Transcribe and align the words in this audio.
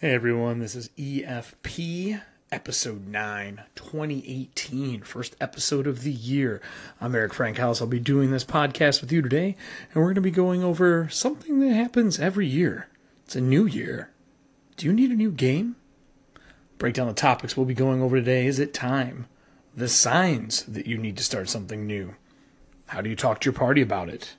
Hey 0.00 0.14
everyone, 0.14 0.60
this 0.60 0.76
is 0.76 0.90
EFP, 0.96 2.22
episode 2.52 3.08
9, 3.08 3.64
2018, 3.74 5.02
first 5.02 5.34
episode 5.40 5.88
of 5.88 6.04
the 6.04 6.12
year. 6.12 6.62
I'm 7.00 7.16
Eric 7.16 7.34
Frankhouse. 7.34 7.80
I'll 7.80 7.88
be 7.88 7.98
doing 7.98 8.30
this 8.30 8.44
podcast 8.44 9.00
with 9.00 9.10
you 9.10 9.22
today, 9.22 9.56
and 9.92 9.96
we're 9.96 10.10
going 10.10 10.14
to 10.14 10.20
be 10.20 10.30
going 10.30 10.62
over 10.62 11.08
something 11.08 11.58
that 11.58 11.74
happens 11.74 12.20
every 12.20 12.46
year. 12.46 12.86
It's 13.24 13.34
a 13.34 13.40
new 13.40 13.66
year. 13.66 14.12
Do 14.76 14.86
you 14.86 14.92
need 14.92 15.10
a 15.10 15.16
new 15.16 15.32
game? 15.32 15.74
Break 16.78 16.94
down 16.94 17.08
the 17.08 17.12
topics 17.12 17.56
we'll 17.56 17.66
be 17.66 17.74
going 17.74 18.00
over 18.00 18.18
today. 18.18 18.46
Is 18.46 18.60
it 18.60 18.72
time? 18.72 19.26
The 19.74 19.88
signs 19.88 20.62
that 20.66 20.86
you 20.86 20.96
need 20.96 21.16
to 21.16 21.24
start 21.24 21.48
something 21.48 21.88
new. 21.88 22.14
How 22.86 23.00
do 23.00 23.10
you 23.10 23.16
talk 23.16 23.40
to 23.40 23.46
your 23.46 23.58
party 23.58 23.82
about 23.82 24.08
it? 24.08 24.36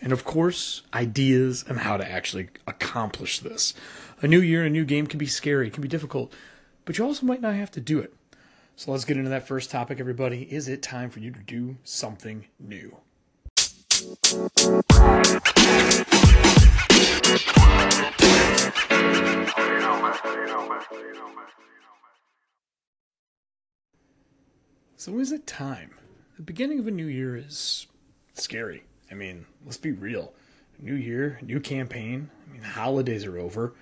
And 0.00 0.12
of 0.12 0.24
course, 0.24 0.82
ideas 0.94 1.64
on 1.68 1.76
how 1.76 1.96
to 1.96 2.10
actually 2.10 2.48
accomplish 2.66 3.40
this. 3.40 3.74
A 4.20 4.26
new 4.26 4.40
year, 4.40 4.64
a 4.64 4.70
new 4.70 4.84
game 4.84 5.06
can 5.06 5.18
be 5.18 5.26
scary, 5.26 5.70
can 5.70 5.80
be 5.80 5.86
difficult, 5.86 6.32
but 6.84 6.98
you 6.98 7.04
also 7.04 7.24
might 7.24 7.40
not 7.40 7.54
have 7.54 7.70
to 7.70 7.80
do 7.80 8.00
it. 8.00 8.12
So 8.74 8.90
let's 8.90 9.04
get 9.04 9.16
into 9.16 9.30
that 9.30 9.46
first 9.46 9.70
topic, 9.70 10.00
everybody. 10.00 10.42
Is 10.52 10.66
it 10.66 10.82
time 10.82 11.08
for 11.08 11.20
you 11.20 11.30
to 11.30 11.38
do 11.38 11.76
something 11.84 12.46
new? 12.58 12.96
So, 24.96 25.20
is 25.20 25.30
it 25.30 25.46
time? 25.46 25.94
The 26.34 26.42
beginning 26.42 26.80
of 26.80 26.88
a 26.88 26.90
new 26.90 27.06
year 27.06 27.36
is 27.36 27.86
scary. 28.34 28.82
I 29.12 29.14
mean, 29.14 29.46
let's 29.64 29.76
be 29.76 29.92
real. 29.92 30.32
New 30.80 30.96
year, 30.96 31.38
new 31.40 31.60
campaign. 31.60 32.30
I 32.48 32.52
mean, 32.52 32.62
the 32.62 32.68
holidays 32.68 33.24
are 33.24 33.38
over. 33.38 33.74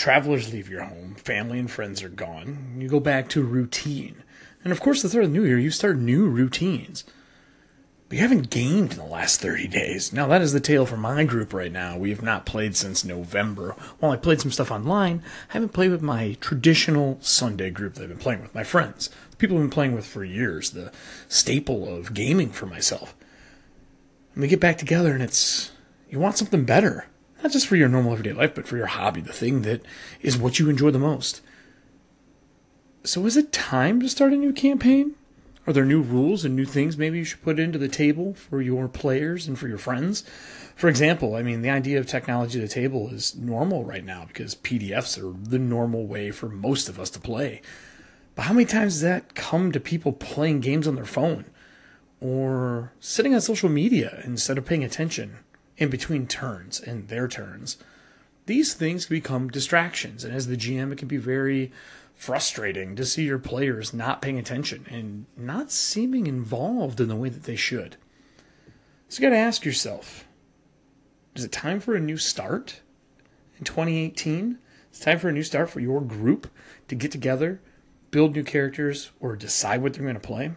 Travelers 0.00 0.50
leave 0.50 0.70
your 0.70 0.84
home. 0.84 1.14
Family 1.16 1.58
and 1.58 1.70
friends 1.70 2.02
are 2.02 2.08
gone. 2.08 2.76
You 2.78 2.88
go 2.88 3.00
back 3.00 3.28
to 3.28 3.42
routine. 3.42 4.22
And 4.64 4.72
of 4.72 4.80
course, 4.80 5.02
the 5.02 5.10
start 5.10 5.24
of 5.24 5.30
the 5.30 5.38
new 5.38 5.44
year, 5.44 5.58
you 5.58 5.70
start 5.70 5.98
new 5.98 6.26
routines. 6.26 7.04
You 8.10 8.20
haven't 8.20 8.48
gamed 8.48 8.92
in 8.92 8.96
the 8.98 9.04
last 9.04 9.42
30 9.42 9.68
days. 9.68 10.10
Now, 10.10 10.26
that 10.28 10.40
is 10.40 10.54
the 10.54 10.58
tale 10.58 10.86
for 10.86 10.96
my 10.96 11.24
group 11.24 11.52
right 11.52 11.70
now. 11.70 11.98
We 11.98 12.08
have 12.08 12.22
not 12.22 12.46
played 12.46 12.76
since 12.76 13.04
November. 13.04 13.76
While 13.98 14.12
I 14.12 14.16
played 14.16 14.40
some 14.40 14.50
stuff 14.50 14.70
online, 14.70 15.22
I 15.50 15.52
haven't 15.52 15.74
played 15.74 15.90
with 15.90 16.00
my 16.00 16.34
traditional 16.40 17.18
Sunday 17.20 17.68
group 17.68 17.92
that 17.96 18.04
I've 18.04 18.08
been 18.08 18.16
playing 18.16 18.40
with, 18.40 18.54
my 18.54 18.64
friends. 18.64 19.10
The 19.32 19.36
people 19.36 19.58
I've 19.58 19.64
been 19.64 19.70
playing 19.70 19.94
with 19.94 20.06
for 20.06 20.24
years, 20.24 20.70
the 20.70 20.92
staple 21.28 21.94
of 21.94 22.14
gaming 22.14 22.52
for 22.52 22.64
myself. 22.64 23.14
And 24.32 24.40
we 24.40 24.48
get 24.48 24.60
back 24.60 24.78
together 24.78 25.12
and 25.12 25.22
it's, 25.22 25.72
you 26.08 26.18
want 26.18 26.38
something 26.38 26.64
better. 26.64 27.04
Not 27.42 27.52
just 27.52 27.66
for 27.66 27.76
your 27.76 27.88
normal 27.88 28.12
everyday 28.12 28.32
life, 28.32 28.54
but 28.54 28.66
for 28.66 28.76
your 28.76 28.86
hobby, 28.86 29.20
the 29.20 29.32
thing 29.32 29.62
that 29.62 29.82
is 30.20 30.36
what 30.36 30.58
you 30.58 30.68
enjoy 30.68 30.90
the 30.90 30.98
most. 30.98 31.40
So 33.02 33.24
is 33.24 33.36
it 33.36 33.52
time 33.52 34.00
to 34.00 34.08
start 34.08 34.32
a 34.32 34.36
new 34.36 34.52
campaign? 34.52 35.14
Are 35.66 35.72
there 35.72 35.84
new 35.84 36.02
rules 36.02 36.44
and 36.44 36.56
new 36.56 36.64
things 36.64 36.96
maybe 36.96 37.18
you 37.18 37.24
should 37.24 37.42
put 37.42 37.58
into 37.58 37.78
the 37.78 37.88
table 37.88 38.34
for 38.34 38.60
your 38.60 38.88
players 38.88 39.46
and 39.46 39.58
for 39.58 39.68
your 39.68 39.78
friends? 39.78 40.24
For 40.74 40.88
example, 40.88 41.34
I 41.34 41.42
mean, 41.42 41.62
the 41.62 41.70
idea 41.70 41.98
of 41.98 42.06
technology 42.06 42.60
at 42.60 42.68
the 42.68 42.74
table 42.74 43.08
is 43.10 43.36
normal 43.36 43.84
right 43.84 44.04
now 44.04 44.24
because 44.26 44.54
PDFs 44.54 45.18
are 45.18 45.36
the 45.48 45.58
normal 45.58 46.06
way 46.06 46.30
for 46.30 46.48
most 46.48 46.88
of 46.88 46.98
us 46.98 47.10
to 47.10 47.20
play. 47.20 47.62
But 48.34 48.42
how 48.42 48.54
many 48.54 48.64
times 48.64 48.94
does 48.94 49.02
that 49.02 49.34
come 49.34 49.70
to 49.72 49.80
people 49.80 50.12
playing 50.12 50.60
games 50.60 50.88
on 50.88 50.94
their 50.94 51.04
phone 51.04 51.44
or 52.20 52.92
sitting 53.00 53.34
on 53.34 53.40
social 53.40 53.68
media 53.68 54.22
instead 54.24 54.58
of 54.58 54.64
paying 54.66 54.84
attention 54.84 55.38
in 55.80 55.90
between 55.90 56.28
turns 56.28 56.78
and 56.78 57.08
their 57.08 57.26
turns? 57.26 57.76
These 58.46 58.74
things 58.74 59.06
become 59.06 59.48
distractions, 59.48 60.22
and 60.22 60.34
as 60.34 60.46
the 60.46 60.56
GM, 60.56 60.92
it 60.92 60.98
can 60.98 61.08
be 61.08 61.16
very 61.16 61.72
frustrating 62.14 62.94
to 62.96 63.06
see 63.06 63.24
your 63.24 63.38
players 63.38 63.94
not 63.94 64.20
paying 64.20 64.38
attention 64.38 64.84
and 64.90 65.24
not 65.36 65.72
seeming 65.72 66.26
involved 66.26 67.00
in 67.00 67.08
the 67.08 67.16
way 67.16 67.30
that 67.30 67.44
they 67.44 67.56
should. 67.56 67.96
So 69.08 69.22
you 69.22 69.28
got 69.28 69.34
to 69.34 69.40
ask 69.40 69.64
yourself 69.64 70.26
is 71.34 71.44
it 71.44 71.52
time 71.52 71.80
for 71.80 71.94
a 71.94 72.00
new 72.00 72.16
start 72.16 72.80
in 73.58 73.64
2018? 73.64 74.58
It's 74.90 75.00
time 75.00 75.18
for 75.18 75.28
a 75.28 75.32
new 75.32 75.42
start 75.42 75.70
for 75.70 75.80
your 75.80 76.00
group 76.00 76.50
to 76.88 76.94
get 76.94 77.12
together, 77.12 77.60
build 78.10 78.34
new 78.34 78.44
characters, 78.44 79.12
or 79.20 79.36
decide 79.36 79.80
what 79.80 79.94
they're 79.94 80.02
going 80.02 80.14
to 80.14 80.20
play. 80.20 80.50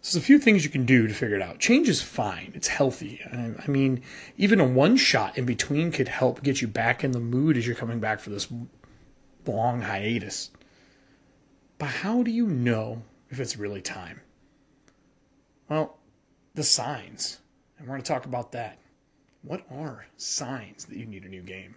So 0.00 0.16
there's 0.16 0.24
a 0.24 0.26
few 0.26 0.38
things 0.38 0.64
you 0.64 0.70
can 0.70 0.86
do 0.86 1.08
to 1.08 1.14
figure 1.14 1.36
it 1.36 1.42
out. 1.42 1.58
Change 1.58 1.88
is 1.88 2.00
fine. 2.00 2.52
It's 2.54 2.68
healthy. 2.68 3.20
I 3.32 3.68
mean, 3.68 4.02
even 4.36 4.60
a 4.60 4.64
one 4.64 4.96
shot 4.96 5.36
in 5.36 5.44
between 5.44 5.90
could 5.90 6.08
help 6.08 6.42
get 6.42 6.60
you 6.60 6.68
back 6.68 7.02
in 7.02 7.10
the 7.10 7.20
mood 7.20 7.56
as 7.56 7.66
you're 7.66 7.74
coming 7.74 7.98
back 7.98 8.20
for 8.20 8.30
this 8.30 8.48
long 9.44 9.82
hiatus. 9.82 10.50
But 11.78 11.86
how 11.86 12.22
do 12.22 12.30
you 12.30 12.46
know 12.46 13.02
if 13.30 13.40
it's 13.40 13.56
really 13.56 13.82
time? 13.82 14.20
Well, 15.68 15.98
the 16.54 16.62
signs. 16.62 17.38
And 17.78 17.86
we're 17.86 17.94
going 17.94 18.02
to 18.02 18.12
talk 18.12 18.24
about 18.24 18.52
that. 18.52 18.78
What 19.42 19.64
are 19.70 20.06
signs 20.16 20.84
that 20.86 20.96
you 20.96 21.06
need 21.06 21.24
a 21.24 21.28
new 21.28 21.42
game? 21.42 21.74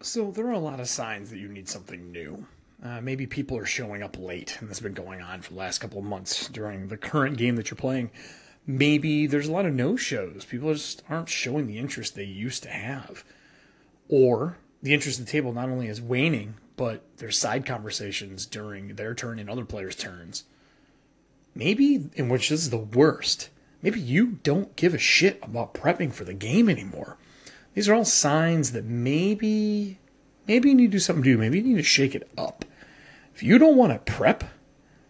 So, 0.00 0.30
there 0.30 0.46
are 0.46 0.52
a 0.52 0.58
lot 0.58 0.80
of 0.80 0.88
signs 0.88 1.30
that 1.30 1.38
you 1.38 1.48
need 1.48 1.68
something 1.68 2.12
new. 2.12 2.46
Uh, 2.82 3.00
maybe 3.00 3.26
people 3.26 3.56
are 3.56 3.64
showing 3.66 4.02
up 4.02 4.18
late, 4.18 4.56
and 4.60 4.68
this 4.68 4.78
has 4.78 4.82
been 4.82 4.94
going 4.94 5.22
on 5.22 5.40
for 5.40 5.52
the 5.52 5.58
last 5.58 5.78
couple 5.78 5.98
of 5.98 6.04
months 6.04 6.48
during 6.48 6.88
the 6.88 6.96
current 6.96 7.36
game 7.36 7.56
that 7.56 7.70
you're 7.70 7.76
playing. 7.76 8.10
Maybe 8.66 9.26
there's 9.26 9.48
a 9.48 9.52
lot 9.52 9.66
of 9.66 9.74
no 9.74 9.96
shows. 9.96 10.44
People 10.44 10.72
just 10.72 11.02
aren't 11.08 11.28
showing 11.28 11.66
the 11.66 11.78
interest 11.78 12.14
they 12.14 12.24
used 12.24 12.62
to 12.64 12.70
have. 12.70 13.24
Or 14.08 14.58
the 14.82 14.92
interest 14.92 15.18
at 15.18 15.26
the 15.26 15.32
table 15.32 15.52
not 15.52 15.68
only 15.68 15.86
is 15.86 16.00
waning, 16.00 16.54
but 16.76 17.02
there's 17.18 17.38
side 17.38 17.64
conversations 17.64 18.46
during 18.46 18.96
their 18.96 19.14
turn 19.14 19.38
and 19.38 19.48
other 19.48 19.64
players' 19.64 19.96
turns. 19.96 20.44
Maybe, 21.54 22.10
in 22.14 22.28
which 22.28 22.48
this 22.48 22.62
is 22.62 22.70
the 22.70 22.78
worst, 22.78 23.48
maybe 23.80 24.00
you 24.00 24.38
don't 24.42 24.74
give 24.76 24.92
a 24.92 24.98
shit 24.98 25.38
about 25.42 25.74
prepping 25.74 26.12
for 26.12 26.24
the 26.24 26.34
game 26.34 26.68
anymore. 26.68 27.16
These 27.74 27.88
are 27.88 27.94
all 27.94 28.04
signs 28.04 28.72
that 28.72 28.84
maybe, 28.84 29.98
maybe 30.46 30.68
you 30.68 30.74
need 30.74 30.86
to 30.86 30.92
do 30.92 30.98
something 30.98 31.24
new. 31.24 31.38
Maybe 31.38 31.58
you 31.58 31.64
need 31.64 31.76
to 31.76 31.82
shake 31.82 32.14
it 32.14 32.28
up. 32.36 32.64
If 33.34 33.42
you 33.42 33.58
don't 33.58 33.76
want 33.76 33.92
to 33.92 34.12
prep, 34.12 34.44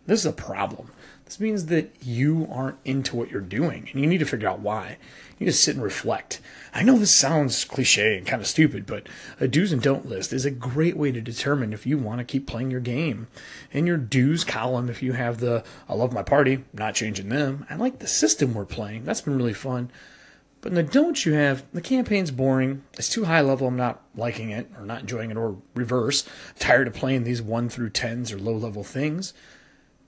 this 0.06 0.20
is 0.20 0.26
a 0.26 0.32
problem. 0.32 0.90
This 1.24 1.40
means 1.40 1.66
that 1.66 1.90
you 2.02 2.46
aren't 2.50 2.78
into 2.84 3.16
what 3.16 3.30
you're 3.30 3.40
doing, 3.40 3.88
and 3.90 4.00
you 4.00 4.06
need 4.06 4.18
to 4.18 4.26
figure 4.26 4.48
out 4.48 4.60
why. 4.60 4.98
You 5.38 5.46
need 5.46 5.52
to 5.52 5.56
sit 5.56 5.74
and 5.74 5.82
reflect. 5.82 6.40
I 6.74 6.82
know 6.82 6.98
this 6.98 7.14
sounds 7.14 7.64
cliche 7.64 8.16
and 8.16 8.26
kind 8.26 8.42
of 8.42 8.46
stupid, 8.46 8.84
but 8.86 9.08
a 9.40 9.48
do's 9.48 9.72
and 9.72 9.80
don't 9.80 10.06
list 10.06 10.32
is 10.32 10.44
a 10.44 10.50
great 10.50 10.96
way 10.96 11.12
to 11.12 11.20
determine 11.20 11.72
if 11.72 11.86
you 11.86 11.96
want 11.96 12.18
to 12.18 12.24
keep 12.24 12.46
playing 12.46 12.70
your 12.70 12.80
game. 12.80 13.26
In 13.72 13.86
your 13.86 13.96
do's 13.96 14.44
column, 14.44 14.90
if 14.90 15.02
you 15.02 15.14
have 15.14 15.40
the 15.40 15.64
I 15.88 15.94
love 15.94 16.12
my 16.12 16.22
party, 16.22 16.64
not 16.72 16.94
changing 16.94 17.30
them, 17.30 17.66
I 17.70 17.76
like 17.76 17.98
the 17.98 18.06
system 18.06 18.52
we're 18.52 18.66
playing, 18.66 19.04
that's 19.04 19.22
been 19.22 19.36
really 19.36 19.54
fun. 19.54 19.90
But 20.64 20.72
in 20.72 20.76
the 20.76 20.82
don'ts, 20.82 21.26
you 21.26 21.34
have 21.34 21.62
the 21.74 21.82
campaign's 21.82 22.30
boring, 22.30 22.84
it's 22.94 23.10
too 23.10 23.26
high 23.26 23.42
level, 23.42 23.68
I'm 23.68 23.76
not 23.76 24.02
liking 24.16 24.48
it, 24.48 24.70
or 24.78 24.86
not 24.86 25.02
enjoying 25.02 25.30
it, 25.30 25.36
or 25.36 25.58
reverse, 25.74 26.26
tired 26.58 26.88
of 26.88 26.94
playing 26.94 27.24
these 27.24 27.42
1 27.42 27.68
through 27.68 27.90
10s 27.90 28.32
or 28.32 28.38
low 28.38 28.56
level 28.56 28.82
things 28.82 29.34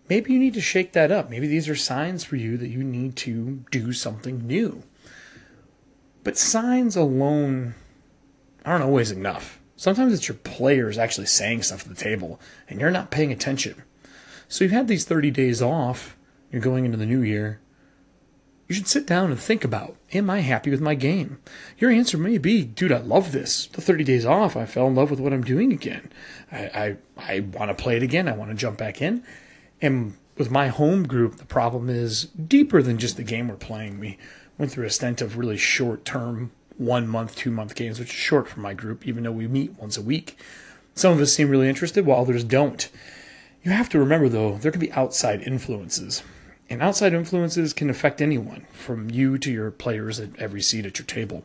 maybe 0.09 0.33
you 0.33 0.39
need 0.39 0.55
to 0.55 0.61
shake 0.61 0.93
that 0.93 1.11
up. 1.11 1.31
Maybe 1.31 1.47
these 1.47 1.69
are 1.69 1.77
signs 1.77 2.25
for 2.25 2.37
you 2.37 2.57
that 2.59 2.69
you 2.69 2.83
need 2.83 3.17
to 3.17 3.65
do 3.71 3.93
something 3.93 4.47
new. 4.47 4.83
But 6.25 6.37
signs 6.37 6.97
alone 6.97 7.75
aren't 8.65 8.85
always 8.85 9.11
enough. 9.11 9.61
Sometimes 9.77 10.13
it's 10.13 10.29
your 10.29 10.37
players 10.39 10.99
actually 10.99 11.27
saying 11.27 11.63
stuff 11.63 11.83
at 11.83 11.89
the 11.89 12.03
table 12.03 12.41
and 12.69 12.81
you're 12.81 12.91
not 12.91 13.11
paying 13.11 13.31
attention. 13.31 13.83
So 14.49 14.65
you've 14.65 14.73
had 14.73 14.89
these 14.89 15.05
30 15.05 15.31
days 15.31 15.61
off, 15.61 16.17
you're 16.51 16.63
going 16.63 16.85
into 16.85 16.97
the 16.97 17.07
new 17.07 17.23
year. 17.23 17.61
You 18.69 18.75
should 18.75 18.89
sit 18.89 19.07
down 19.07 19.31
and 19.31 19.39
think 19.39 19.65
about 19.65 19.97
Am 20.13 20.31
I 20.31 20.41
happy 20.41 20.71
with 20.71 20.81
my 20.81 20.95
game? 20.95 21.39
Your 21.79 21.91
answer 21.91 22.17
may 22.17 22.39
be, 22.39 22.63
dude, 22.65 22.93
I 22.93 22.99
love 22.99 23.33
this. 23.33 23.67
The 23.67 23.81
30 23.81 24.05
days 24.05 24.25
off, 24.25 24.57
I 24.57 24.67
fell 24.67 24.87
in 24.87 24.95
love 24.95 25.11
with 25.11 25.19
what 25.19 25.33
I'm 25.33 25.43
doing 25.43 25.73
again. 25.73 26.11
I, 26.51 26.59
I, 26.59 26.97
I 27.19 27.41
want 27.41 27.77
to 27.77 27.83
play 27.83 27.97
it 27.97 28.05
again. 28.05 28.29
I 28.29 28.37
want 28.37 28.51
to 28.51 28.57
jump 28.57 28.79
back 28.79 29.03
in. 29.03 29.25
And 29.83 30.15
with 30.39 30.51
my 30.51 30.69
home 30.69 31.07
group, 31.09 31.37
the 31.37 31.45
problem 31.45 31.91
is 31.91 32.27
deeper 32.27 32.83
than 32.83 32.99
just 32.99 33.17
the 33.17 33.25
game 33.25 33.49
we're 33.49 33.57
playing. 33.57 33.99
We 33.99 34.17
went 34.59 34.71
through 34.71 34.87
a 34.87 34.91
stint 34.91 35.21
of 35.21 35.37
really 35.37 35.57
short 35.57 36.05
term, 36.05 36.53
one 36.77 37.09
month, 37.09 37.35
two 37.35 37.51
month 37.51 37.75
games, 37.75 37.99
which 37.99 38.11
is 38.11 38.15
short 38.15 38.49
for 38.49 38.61
my 38.61 38.75
group, 38.75 39.07
even 39.09 39.25
though 39.25 39.33
we 39.33 39.49
meet 39.49 39.79
once 39.79 39.97
a 39.97 40.03
week. 40.03 40.39
Some 40.95 41.13
of 41.13 41.21
us 41.21 41.33
seem 41.33 41.51
really 41.51 41.69
interested, 41.69 42.07
while 42.07 42.21
others 42.21 42.45
don't. 42.45 42.89
You 43.65 43.73
have 43.73 43.89
to 43.91 43.99
remember, 43.99 44.29
though, 44.29 44.57
there 44.57 44.71
can 44.71 44.81
be 44.81 44.93
outside 44.93 45.43
influences. 45.43 46.23
And 46.69 46.83
outside 46.83 47.15
influences 47.15 47.73
can 47.73 47.91
affect 47.91 48.21
anyone, 48.21 48.67
from 48.73 49.11
you 49.11 49.39
to 49.39 49.53
your 49.53 49.71
players 49.71 50.19
at 50.19 50.37
every 50.37 50.61
seat 50.61 50.87
at 50.87 50.99
your 50.99 51.07
table. 51.07 51.45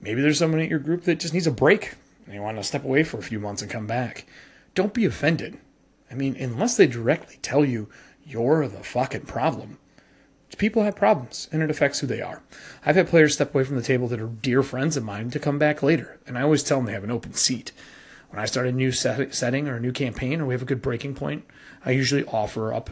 Maybe 0.00 0.22
there's 0.22 0.38
someone 0.38 0.60
at 0.60 0.70
your 0.70 0.78
group 0.78 1.04
that 1.04 1.20
just 1.20 1.34
needs 1.34 1.46
a 1.46 1.52
break 1.52 1.94
and 2.24 2.34
they 2.34 2.40
want 2.40 2.56
to 2.56 2.64
step 2.64 2.84
away 2.84 3.02
for 3.02 3.18
a 3.18 3.22
few 3.22 3.38
months 3.38 3.62
and 3.62 3.70
come 3.70 3.86
back. 3.86 4.26
Don't 4.74 4.94
be 4.94 5.04
offended. 5.04 5.58
I 6.10 6.14
mean, 6.14 6.36
unless 6.36 6.76
they 6.76 6.86
directly 6.86 7.38
tell 7.42 7.64
you 7.64 7.88
you're 8.24 8.66
the 8.68 8.82
fucking 8.82 9.26
problem. 9.26 9.78
People 10.58 10.82
have 10.82 10.94
problems, 10.94 11.48
and 11.50 11.62
it 11.62 11.70
affects 11.70 12.00
who 12.00 12.06
they 12.06 12.20
are. 12.20 12.42
I've 12.84 12.96
had 12.96 13.08
players 13.08 13.32
step 13.32 13.54
away 13.54 13.64
from 13.64 13.76
the 13.76 13.82
table 13.82 14.06
that 14.08 14.20
are 14.20 14.26
dear 14.26 14.62
friends 14.62 14.96
of 14.96 15.04
mine 15.04 15.30
to 15.30 15.38
come 15.38 15.58
back 15.58 15.82
later, 15.82 16.20
and 16.26 16.36
I 16.36 16.42
always 16.42 16.62
tell 16.62 16.76
them 16.76 16.86
they 16.86 16.92
have 16.92 17.04
an 17.04 17.10
open 17.10 17.32
seat. 17.32 17.72
When 18.28 18.38
I 18.40 18.44
start 18.44 18.66
a 18.66 18.72
new 18.72 18.92
set, 18.92 19.34
setting 19.34 19.66
or 19.66 19.76
a 19.76 19.80
new 19.80 19.92
campaign 19.92 20.40
or 20.40 20.46
we 20.46 20.54
have 20.54 20.62
a 20.62 20.66
good 20.66 20.82
breaking 20.82 21.14
point, 21.14 21.44
I 21.84 21.92
usually 21.92 22.24
offer 22.24 22.72
up, 22.72 22.90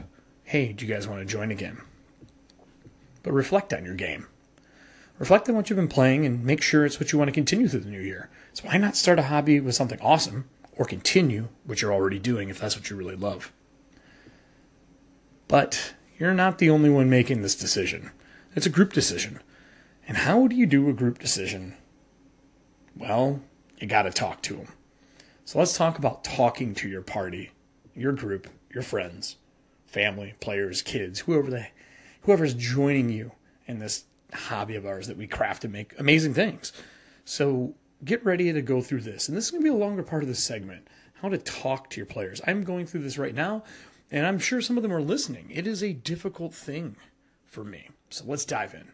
hey, 0.50 0.72
do 0.72 0.84
you 0.84 0.92
guys 0.92 1.06
want 1.06 1.20
to 1.20 1.24
join 1.24 1.52
again? 1.52 1.80
But 3.22 3.32
reflect 3.32 3.72
on 3.72 3.84
your 3.84 3.94
game. 3.94 4.26
Reflect 5.20 5.48
on 5.48 5.54
what 5.54 5.70
you've 5.70 5.76
been 5.76 5.86
playing 5.86 6.26
and 6.26 6.42
make 6.42 6.60
sure 6.60 6.84
it's 6.84 6.98
what 6.98 7.12
you 7.12 7.20
want 7.20 7.28
to 7.28 7.32
continue 7.32 7.68
through 7.68 7.80
the 7.80 7.88
new 7.88 8.00
year. 8.00 8.28
So 8.52 8.66
why 8.66 8.76
not 8.76 8.96
start 8.96 9.20
a 9.20 9.22
hobby 9.22 9.60
with 9.60 9.76
something 9.76 10.00
awesome 10.00 10.50
or 10.72 10.86
continue 10.86 11.50
what 11.66 11.80
you're 11.80 11.92
already 11.92 12.18
doing 12.18 12.48
if 12.48 12.58
that's 12.58 12.74
what 12.74 12.90
you 12.90 12.96
really 12.96 13.14
love? 13.14 13.52
But 15.46 15.94
you're 16.18 16.34
not 16.34 16.58
the 16.58 16.70
only 16.70 16.90
one 16.90 17.08
making 17.08 17.42
this 17.42 17.54
decision. 17.54 18.10
It's 18.56 18.66
a 18.66 18.70
group 18.70 18.92
decision. 18.92 19.38
And 20.08 20.16
how 20.16 20.48
do 20.48 20.56
you 20.56 20.66
do 20.66 20.88
a 20.88 20.92
group 20.92 21.20
decision? 21.20 21.76
Well, 22.96 23.40
you 23.78 23.86
got 23.86 24.02
to 24.02 24.10
talk 24.10 24.42
to 24.42 24.54
them. 24.54 24.68
So 25.44 25.60
let's 25.60 25.76
talk 25.76 25.96
about 25.96 26.24
talking 26.24 26.74
to 26.74 26.88
your 26.88 27.02
party, 27.02 27.52
your 27.94 28.10
group, 28.10 28.48
your 28.74 28.82
friends, 28.82 29.36
family, 29.90 30.34
players, 30.40 30.82
kids, 30.82 31.20
whoever 31.20 31.50
the 31.50 31.66
whoever's 32.22 32.54
joining 32.54 33.10
you 33.10 33.32
in 33.66 33.78
this 33.78 34.04
hobby 34.32 34.76
of 34.76 34.86
ours 34.86 35.08
that 35.08 35.16
we 35.16 35.26
craft 35.26 35.64
and 35.64 35.72
make 35.72 35.98
amazing 35.98 36.32
things. 36.32 36.72
So 37.24 37.74
get 38.04 38.24
ready 38.24 38.52
to 38.52 38.62
go 38.62 38.80
through 38.80 39.00
this. 39.00 39.28
And 39.28 39.36
this 39.36 39.46
is 39.46 39.50
going 39.50 39.62
to 39.62 39.70
be 39.70 39.74
a 39.74 39.78
longer 39.78 40.02
part 40.02 40.22
of 40.22 40.28
this 40.28 40.42
segment. 40.42 40.86
How 41.14 41.28
to 41.28 41.38
talk 41.38 41.90
to 41.90 41.96
your 41.98 42.06
players. 42.06 42.40
I'm 42.46 42.62
going 42.62 42.86
through 42.86 43.02
this 43.02 43.18
right 43.18 43.34
now, 43.34 43.64
and 44.10 44.26
I'm 44.26 44.38
sure 44.38 44.60
some 44.60 44.76
of 44.76 44.82
them 44.82 44.92
are 44.92 45.02
listening. 45.02 45.50
It 45.52 45.66
is 45.66 45.82
a 45.82 45.92
difficult 45.92 46.54
thing 46.54 46.96
for 47.44 47.64
me. 47.64 47.90
So 48.08 48.24
let's 48.26 48.44
dive 48.44 48.74
in. 48.74 48.88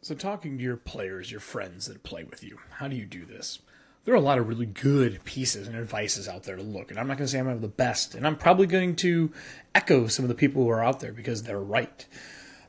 So, 0.00 0.14
talking 0.14 0.58
to 0.58 0.62
your 0.62 0.76
players, 0.76 1.30
your 1.30 1.40
friends 1.40 1.86
that 1.86 2.02
play 2.02 2.24
with 2.24 2.44
you, 2.44 2.58
how 2.72 2.88
do 2.88 2.96
you 2.96 3.06
do 3.06 3.24
this? 3.24 3.60
There 4.04 4.12
are 4.12 4.18
a 4.18 4.20
lot 4.20 4.38
of 4.38 4.48
really 4.48 4.66
good 4.66 5.24
pieces 5.24 5.66
and 5.66 5.74
advices 5.74 6.28
out 6.28 6.42
there 6.42 6.56
to 6.56 6.62
look, 6.62 6.90
and 6.90 7.00
I'm 7.00 7.06
not 7.06 7.16
going 7.16 7.26
to 7.26 7.30
say 7.30 7.38
I'm 7.38 7.60
the 7.62 7.68
best, 7.68 8.14
and 8.14 8.26
I'm 8.26 8.36
probably 8.36 8.66
going 8.66 8.96
to 8.96 9.32
echo 9.74 10.08
some 10.08 10.26
of 10.26 10.28
the 10.28 10.34
people 10.34 10.62
who 10.62 10.68
are 10.68 10.84
out 10.84 11.00
there 11.00 11.12
because 11.12 11.42
they're 11.42 11.58
right. 11.58 12.06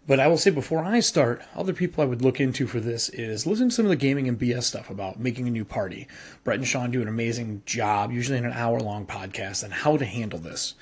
But 0.08 0.22
I 0.22 0.28
will 0.28 0.38
say 0.38 0.50
before 0.50 0.84
I 0.84 1.02
start, 1.02 1.42
other 1.54 1.74
people 1.74 2.02
I 2.02 2.08
would 2.08 2.22
look 2.22 2.40
into 2.40 2.68
for 2.68 2.80
this 2.80 3.10
is 3.10 3.46
listen 3.46 3.68
to 3.68 3.76
some 3.76 3.86
of 3.86 3.90
the 3.90 3.98
gaming 3.98 4.30
and 4.30 4.40
BS 4.40 4.64
stuff 4.64 4.90
about 4.90 5.20
making 5.20 5.48
a 5.48 5.52
new 5.52 5.66
party. 5.66 6.08
Brett 6.46 6.60
and 6.60 6.68
Sean 6.68 6.92
do 6.92 7.02
an 7.02 7.08
amazing 7.10 7.64
job, 7.66 8.14
usually 8.14 8.38
in 8.38 8.46
an 8.46 8.54
hour 8.54 8.80
long 8.80 9.06
podcast, 9.06 9.64
on 9.64 9.72
how 9.72 9.98
to 9.98 10.06
handle 10.06 10.40
this. 10.40 10.76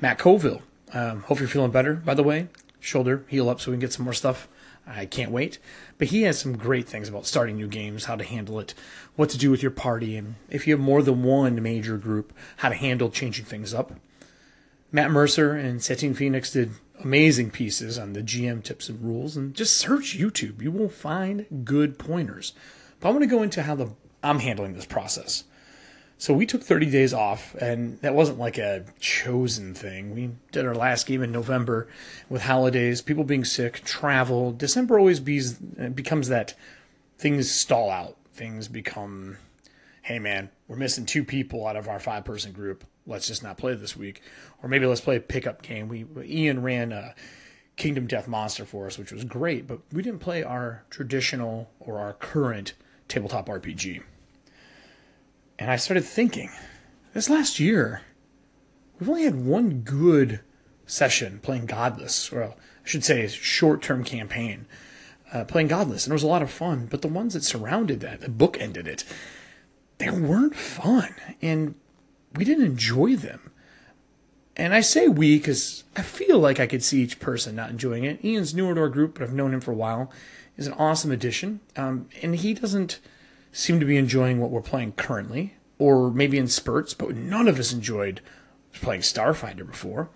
Matt 0.00 0.16
Colville, 0.16 0.62
um, 0.94 1.22
hope 1.24 1.40
you're 1.40 1.48
feeling 1.48 1.72
better, 1.72 1.94
by 1.94 2.14
the 2.14 2.22
way. 2.22 2.48
Shoulder, 2.80 3.24
heal 3.28 3.50
up 3.50 3.60
so 3.60 3.70
we 3.70 3.74
can 3.74 3.80
get 3.80 3.92
some 3.92 4.04
more 4.04 4.14
stuff 4.14 4.48
I 4.88 5.06
can't 5.06 5.30
wait. 5.30 5.58
But 5.98 6.08
he 6.08 6.22
has 6.22 6.38
some 6.38 6.56
great 6.56 6.88
things 6.88 7.08
about 7.08 7.26
starting 7.26 7.56
new 7.56 7.68
games, 7.68 8.06
how 8.06 8.16
to 8.16 8.24
handle 8.24 8.58
it, 8.58 8.74
what 9.16 9.28
to 9.30 9.38
do 9.38 9.50
with 9.50 9.62
your 9.62 9.70
party, 9.70 10.16
and 10.16 10.36
if 10.48 10.66
you 10.66 10.74
have 10.74 10.84
more 10.84 11.02
than 11.02 11.22
one 11.22 11.62
major 11.62 11.98
group, 11.98 12.32
how 12.58 12.70
to 12.70 12.74
handle 12.74 13.10
changing 13.10 13.44
things 13.44 13.74
up. 13.74 13.92
Matt 14.90 15.10
Mercer 15.10 15.52
and 15.52 15.82
Satine 15.82 16.14
Phoenix 16.14 16.50
did 16.50 16.70
amazing 17.00 17.50
pieces 17.50 17.98
on 17.98 18.14
the 18.14 18.22
GM 18.22 18.62
tips 18.62 18.88
and 18.88 19.00
rules, 19.02 19.36
and 19.36 19.54
just 19.54 19.76
search 19.76 20.18
YouTube. 20.18 20.62
You 20.62 20.70
will 20.70 20.88
find 20.88 21.64
good 21.64 21.98
pointers. 21.98 22.54
But 23.00 23.08
I 23.08 23.12
want 23.12 23.22
to 23.22 23.28
go 23.28 23.42
into 23.42 23.62
how 23.62 23.74
the 23.74 23.90
I'm 24.22 24.40
handling 24.40 24.74
this 24.74 24.86
process. 24.86 25.44
So 26.20 26.34
we 26.34 26.46
took 26.46 26.64
30 26.64 26.90
days 26.90 27.14
off, 27.14 27.54
and 27.54 28.00
that 28.00 28.12
wasn't 28.12 28.40
like 28.40 28.58
a 28.58 28.84
chosen 28.98 29.72
thing. 29.72 30.14
We 30.14 30.30
did 30.50 30.66
our 30.66 30.74
last 30.74 31.06
game 31.06 31.22
in 31.22 31.30
November 31.30 31.86
with 32.28 32.42
holidays, 32.42 33.00
people 33.00 33.22
being 33.22 33.44
sick, 33.44 33.84
travel. 33.84 34.50
December 34.50 34.98
always 34.98 35.20
becomes 35.20 36.26
that 36.26 36.54
things 37.18 37.48
stall 37.48 37.88
out. 37.88 38.16
Things 38.32 38.66
become, 38.66 39.36
hey 40.02 40.18
man, 40.18 40.50
we're 40.66 40.76
missing 40.76 41.06
two 41.06 41.22
people 41.22 41.66
out 41.66 41.76
of 41.76 41.88
our 41.88 42.00
five 42.00 42.24
person 42.24 42.50
group. 42.50 42.84
Let's 43.06 43.28
just 43.28 43.44
not 43.44 43.56
play 43.56 43.74
this 43.74 43.96
week. 43.96 44.20
Or 44.60 44.68
maybe 44.68 44.86
let's 44.86 45.00
play 45.00 45.16
a 45.16 45.20
pickup 45.20 45.62
game. 45.62 45.86
We 45.88 46.04
Ian 46.24 46.62
ran 46.62 46.90
a 46.90 47.14
Kingdom 47.76 48.08
Death 48.08 48.26
Monster 48.26 48.64
for 48.64 48.86
us, 48.86 48.98
which 48.98 49.12
was 49.12 49.24
great, 49.24 49.68
but 49.68 49.80
we 49.92 50.02
didn't 50.02 50.18
play 50.18 50.42
our 50.42 50.82
traditional 50.90 51.70
or 51.78 52.00
our 52.00 52.12
current 52.12 52.74
tabletop 53.06 53.46
RPG. 53.48 54.02
And 55.58 55.70
I 55.70 55.76
started 55.76 56.04
thinking, 56.04 56.50
this 57.14 57.28
last 57.28 57.58
year, 57.58 58.02
we've 58.98 59.08
only 59.08 59.24
had 59.24 59.44
one 59.44 59.80
good 59.80 60.40
session 60.86 61.40
playing 61.42 61.66
Godless, 61.66 62.32
or 62.32 62.44
I 62.44 62.54
should 62.84 63.04
say, 63.04 63.26
short 63.26 63.82
term 63.82 64.04
campaign 64.04 64.66
uh, 65.32 65.44
playing 65.44 65.68
Godless. 65.68 66.06
And 66.06 66.12
it 66.12 66.14
was 66.14 66.22
a 66.22 66.28
lot 66.28 66.42
of 66.42 66.50
fun. 66.50 66.86
But 66.86 67.02
the 67.02 67.08
ones 67.08 67.34
that 67.34 67.44
surrounded 67.44 68.00
that, 68.00 68.20
the 68.20 68.28
book 68.28 68.56
ended 68.60 68.86
it, 68.86 69.04
they 69.98 70.10
weren't 70.10 70.56
fun. 70.56 71.14
And 71.42 71.74
we 72.34 72.44
didn't 72.44 72.64
enjoy 72.64 73.16
them. 73.16 73.50
And 74.56 74.74
I 74.74 74.80
say 74.80 75.06
we 75.06 75.38
because 75.38 75.84
I 75.96 76.02
feel 76.02 76.38
like 76.38 76.58
I 76.58 76.66
could 76.66 76.82
see 76.82 77.02
each 77.02 77.20
person 77.20 77.54
not 77.54 77.70
enjoying 77.70 78.04
it. 78.04 78.24
Ian's 78.24 78.54
newer 78.54 78.74
to 78.74 78.80
our 78.80 78.88
group, 78.88 79.14
but 79.14 79.22
I've 79.22 79.32
known 79.32 79.54
him 79.54 79.60
for 79.60 79.70
a 79.70 79.76
while. 79.76 80.10
Is 80.56 80.66
an 80.66 80.72
awesome 80.72 81.12
addition. 81.12 81.60
Um, 81.76 82.08
and 82.20 82.34
he 82.34 82.54
doesn't 82.54 82.98
seem 83.52 83.80
to 83.80 83.86
be 83.86 83.96
enjoying 83.96 84.40
what 84.40 84.50
we're 84.50 84.60
playing 84.60 84.92
currently, 84.92 85.54
or 85.78 86.10
maybe 86.10 86.38
in 86.38 86.48
spurts, 86.48 86.94
but 86.94 87.14
none 87.14 87.48
of 87.48 87.58
us 87.58 87.72
enjoyed 87.72 88.20
playing 88.72 89.02
Starfinder 89.02 89.66
before. 89.66 90.08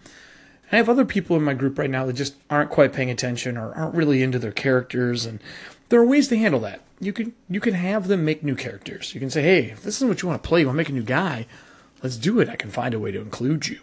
And 0.65 0.73
I 0.73 0.77
have 0.77 0.89
other 0.89 1.05
people 1.05 1.37
in 1.37 1.43
my 1.43 1.55
group 1.55 1.79
right 1.79 1.91
now 1.91 2.07
that 2.07 2.15
just 2.15 2.35
aren't 2.49 2.71
quite 2.71 2.93
paying 2.93 3.11
attention 3.11 3.57
or 3.57 3.75
aren't 3.75 3.95
really 3.95 4.23
into 4.23 4.39
their 4.39 4.53
characters, 4.53 5.27
and 5.27 5.41
there 5.89 6.01
are 6.01 6.07
ways 6.07 6.29
to 6.29 6.39
handle 6.39 6.61
that. 6.61 6.81
You 7.01 7.13
can 7.13 7.35
you 7.51 7.61
can 7.61 7.75
have 7.75 8.09
them 8.09 8.25
make 8.25 8.43
new 8.43 8.55
characters. 8.55 9.13
You 9.15 9.21
can 9.21 9.31
say, 9.31 9.43
hey, 9.43 9.71
if 9.71 9.83
this 9.83 9.97
isn't 9.97 10.09
what 10.09 10.23
you 10.23 10.29
want 10.29 10.43
to 10.43 10.49
play, 10.49 10.61
you 10.61 10.67
want 10.67 10.77
to 10.77 10.79
make 10.79 10.89
a 10.89 10.93
new 10.93 11.03
guy, 11.03 11.47
let's 12.03 12.17
do 12.17 12.41
it. 12.41 12.49
I 12.49 12.57
can 12.57 12.71
find 12.71 12.95
a 12.95 13.01
way 13.01 13.11
to 13.11 13.21
include 13.21 13.69
you. 13.69 13.81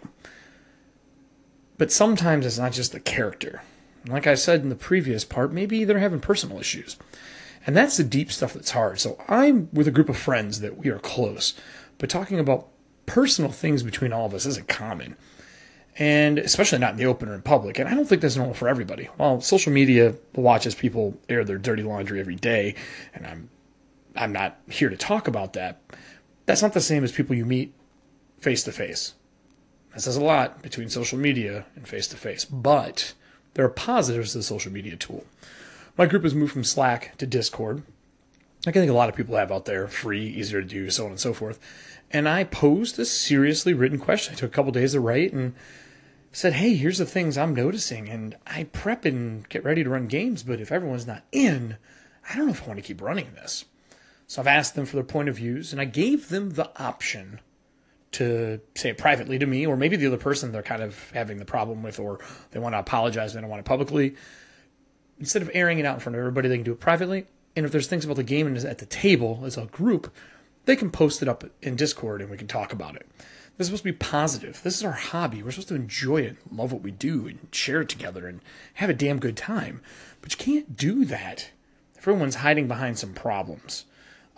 But 1.78 1.92
sometimes 1.92 2.44
it's 2.44 2.58
not 2.58 2.72
just 2.72 2.92
the 2.92 3.00
character. 3.00 3.62
Like 4.06 4.26
I 4.26 4.34
said 4.34 4.62
in 4.62 4.70
the 4.70 4.74
previous 4.74 5.24
part, 5.24 5.52
maybe 5.52 5.84
they're 5.84 5.98
having 5.98 6.20
personal 6.20 6.58
issues. 6.58 6.96
And 7.66 7.76
that's 7.76 7.96
the 7.96 8.04
deep 8.04 8.32
stuff 8.32 8.54
that's 8.54 8.70
hard. 8.70 9.00
So 9.00 9.22
I'm 9.28 9.68
with 9.72 9.86
a 9.86 9.92
group 9.92 10.08
of 10.08 10.16
friends 10.16 10.60
that 10.60 10.78
we 10.78 10.88
are 10.90 10.98
close, 10.98 11.54
but 11.98 12.08
talking 12.08 12.38
about 12.38 12.68
personal 13.06 13.50
things 13.50 13.82
between 13.82 14.12
all 14.12 14.26
of 14.26 14.34
us 14.34 14.46
isn't 14.46 14.68
common. 14.68 15.16
And 15.98 16.38
especially 16.38 16.78
not 16.78 16.92
in 16.92 16.96
the 16.96 17.06
open 17.06 17.28
or 17.28 17.34
in 17.34 17.42
public. 17.42 17.78
And 17.78 17.88
I 17.88 17.94
don't 17.94 18.06
think 18.06 18.22
that's 18.22 18.36
normal 18.36 18.54
for 18.54 18.68
everybody. 18.68 19.10
While 19.16 19.40
social 19.40 19.72
media 19.72 20.14
watches 20.34 20.74
people 20.74 21.18
air 21.28 21.44
their 21.44 21.58
dirty 21.58 21.82
laundry 21.82 22.20
every 22.20 22.36
day, 22.36 22.76
and 23.12 23.26
I'm 23.26 23.50
I'm 24.16 24.32
not 24.32 24.58
here 24.68 24.88
to 24.88 24.96
talk 24.96 25.28
about 25.28 25.52
that. 25.54 25.80
That's 26.46 26.62
not 26.62 26.72
the 26.72 26.80
same 26.80 27.04
as 27.04 27.12
people 27.12 27.36
you 27.36 27.44
meet 27.44 27.74
face 28.38 28.62
to 28.64 28.72
face. 28.72 29.14
That 29.92 30.00
says 30.00 30.16
a 30.16 30.24
lot 30.24 30.62
between 30.62 30.88
social 30.88 31.18
media 31.18 31.66
and 31.76 31.86
face 31.86 32.06
to 32.08 32.16
face. 32.16 32.44
But 32.44 33.12
there 33.54 33.64
are 33.64 33.70
positives 33.70 34.32
to 34.32 34.38
the 34.38 34.44
social 34.44 34.72
media 34.72 34.96
tool. 34.96 35.24
My 35.96 36.06
group 36.06 36.22
has 36.22 36.34
moved 36.34 36.52
from 36.52 36.64
Slack 36.64 37.16
to 37.18 37.26
Discord. 37.26 37.82
Like 38.66 38.76
I 38.76 38.80
think 38.80 38.90
a 38.90 38.94
lot 38.94 39.08
of 39.08 39.16
people 39.16 39.36
have 39.36 39.50
out 39.50 39.64
there, 39.64 39.88
free, 39.88 40.26
easier 40.26 40.60
to 40.60 40.66
do, 40.66 40.90
so 40.90 41.04
on 41.04 41.12
and 41.12 41.20
so 41.20 41.32
forth. 41.32 41.58
And 42.10 42.28
I 42.28 42.44
posed 42.44 42.98
a 42.98 43.04
seriously 43.04 43.72
written 43.72 43.98
question. 43.98 44.34
I 44.34 44.36
took 44.36 44.50
a 44.50 44.54
couple 44.54 44.72
days 44.72 44.92
to 44.92 45.00
write 45.00 45.32
and 45.32 45.54
said, 46.32 46.54
hey, 46.54 46.74
here's 46.74 46.98
the 46.98 47.06
things 47.06 47.38
I'm 47.38 47.54
noticing. 47.54 48.08
And 48.08 48.36
I 48.46 48.64
prep 48.64 49.04
and 49.04 49.48
get 49.48 49.64
ready 49.64 49.82
to 49.84 49.90
run 49.90 50.06
games, 50.06 50.42
but 50.42 50.60
if 50.60 50.72
everyone's 50.72 51.06
not 51.06 51.22
in, 51.32 51.76
I 52.28 52.36
don't 52.36 52.46
know 52.46 52.52
if 52.52 52.64
I 52.64 52.66
want 52.66 52.78
to 52.78 52.86
keep 52.86 53.00
running 53.00 53.32
this. 53.34 53.64
So 54.26 54.40
I've 54.40 54.46
asked 54.46 54.74
them 54.74 54.86
for 54.86 54.96
their 54.96 55.04
point 55.04 55.28
of 55.28 55.36
views, 55.36 55.72
and 55.72 55.80
I 55.80 55.86
gave 55.86 56.28
them 56.28 56.50
the 56.50 56.70
option 56.80 57.40
to 58.12 58.60
say 58.74 58.90
it 58.90 58.98
privately 58.98 59.38
to 59.38 59.46
me, 59.46 59.66
or 59.66 59.76
maybe 59.76 59.96
the 59.96 60.06
other 60.06 60.16
person 60.16 60.52
they're 60.52 60.62
kind 60.62 60.82
of 60.82 61.10
having 61.10 61.38
the 61.38 61.44
problem 61.44 61.82
with, 61.82 61.98
or 61.98 62.20
they 62.50 62.60
want 62.60 62.74
to 62.74 62.78
apologize, 62.78 63.34
they 63.34 63.40
don't 63.40 63.50
want 63.50 63.60
it 63.60 63.66
publicly 63.66 64.14
instead 65.20 65.42
of 65.42 65.50
airing 65.54 65.78
it 65.78 65.84
out 65.84 65.94
in 65.94 66.00
front 66.00 66.16
of 66.16 66.20
everybody, 66.20 66.48
they 66.48 66.56
can 66.56 66.64
do 66.64 66.72
it 66.72 66.80
privately. 66.80 67.26
And 67.54 67.64
if 67.64 67.72
there's 67.72 67.86
things 67.86 68.04
about 68.04 68.16
the 68.16 68.24
game 68.24 68.46
and 68.46 68.56
is 68.56 68.64
at 68.64 68.78
the 68.78 68.86
table 68.86 69.42
as 69.44 69.56
a 69.56 69.66
group, 69.66 70.12
they 70.64 70.76
can 70.76 70.90
post 70.90 71.22
it 71.22 71.28
up 71.28 71.44
in 71.62 71.76
Discord 71.76 72.20
and 72.20 72.30
we 72.30 72.36
can 72.36 72.48
talk 72.48 72.72
about 72.72 72.96
it. 72.96 73.06
This 73.56 73.66
is 73.66 73.68
supposed 73.68 73.82
to 73.82 73.92
be 73.92 73.98
positive. 73.98 74.62
This 74.62 74.76
is 74.76 74.84
our 74.84 74.92
hobby. 74.92 75.42
We're 75.42 75.50
supposed 75.50 75.68
to 75.68 75.74
enjoy 75.74 76.22
it, 76.22 76.36
love 76.50 76.72
what 76.72 76.82
we 76.82 76.90
do, 76.90 77.26
and 77.26 77.48
share 77.52 77.82
it 77.82 77.90
together 77.90 78.26
and 78.26 78.40
have 78.74 78.88
a 78.88 78.94
damn 78.94 79.18
good 79.18 79.36
time. 79.36 79.82
But 80.22 80.32
you 80.32 80.38
can't 80.38 80.76
do 80.76 81.04
that. 81.04 81.50
If 81.94 82.08
everyone's 82.08 82.36
hiding 82.36 82.68
behind 82.68 82.98
some 82.98 83.12
problems. 83.12 83.84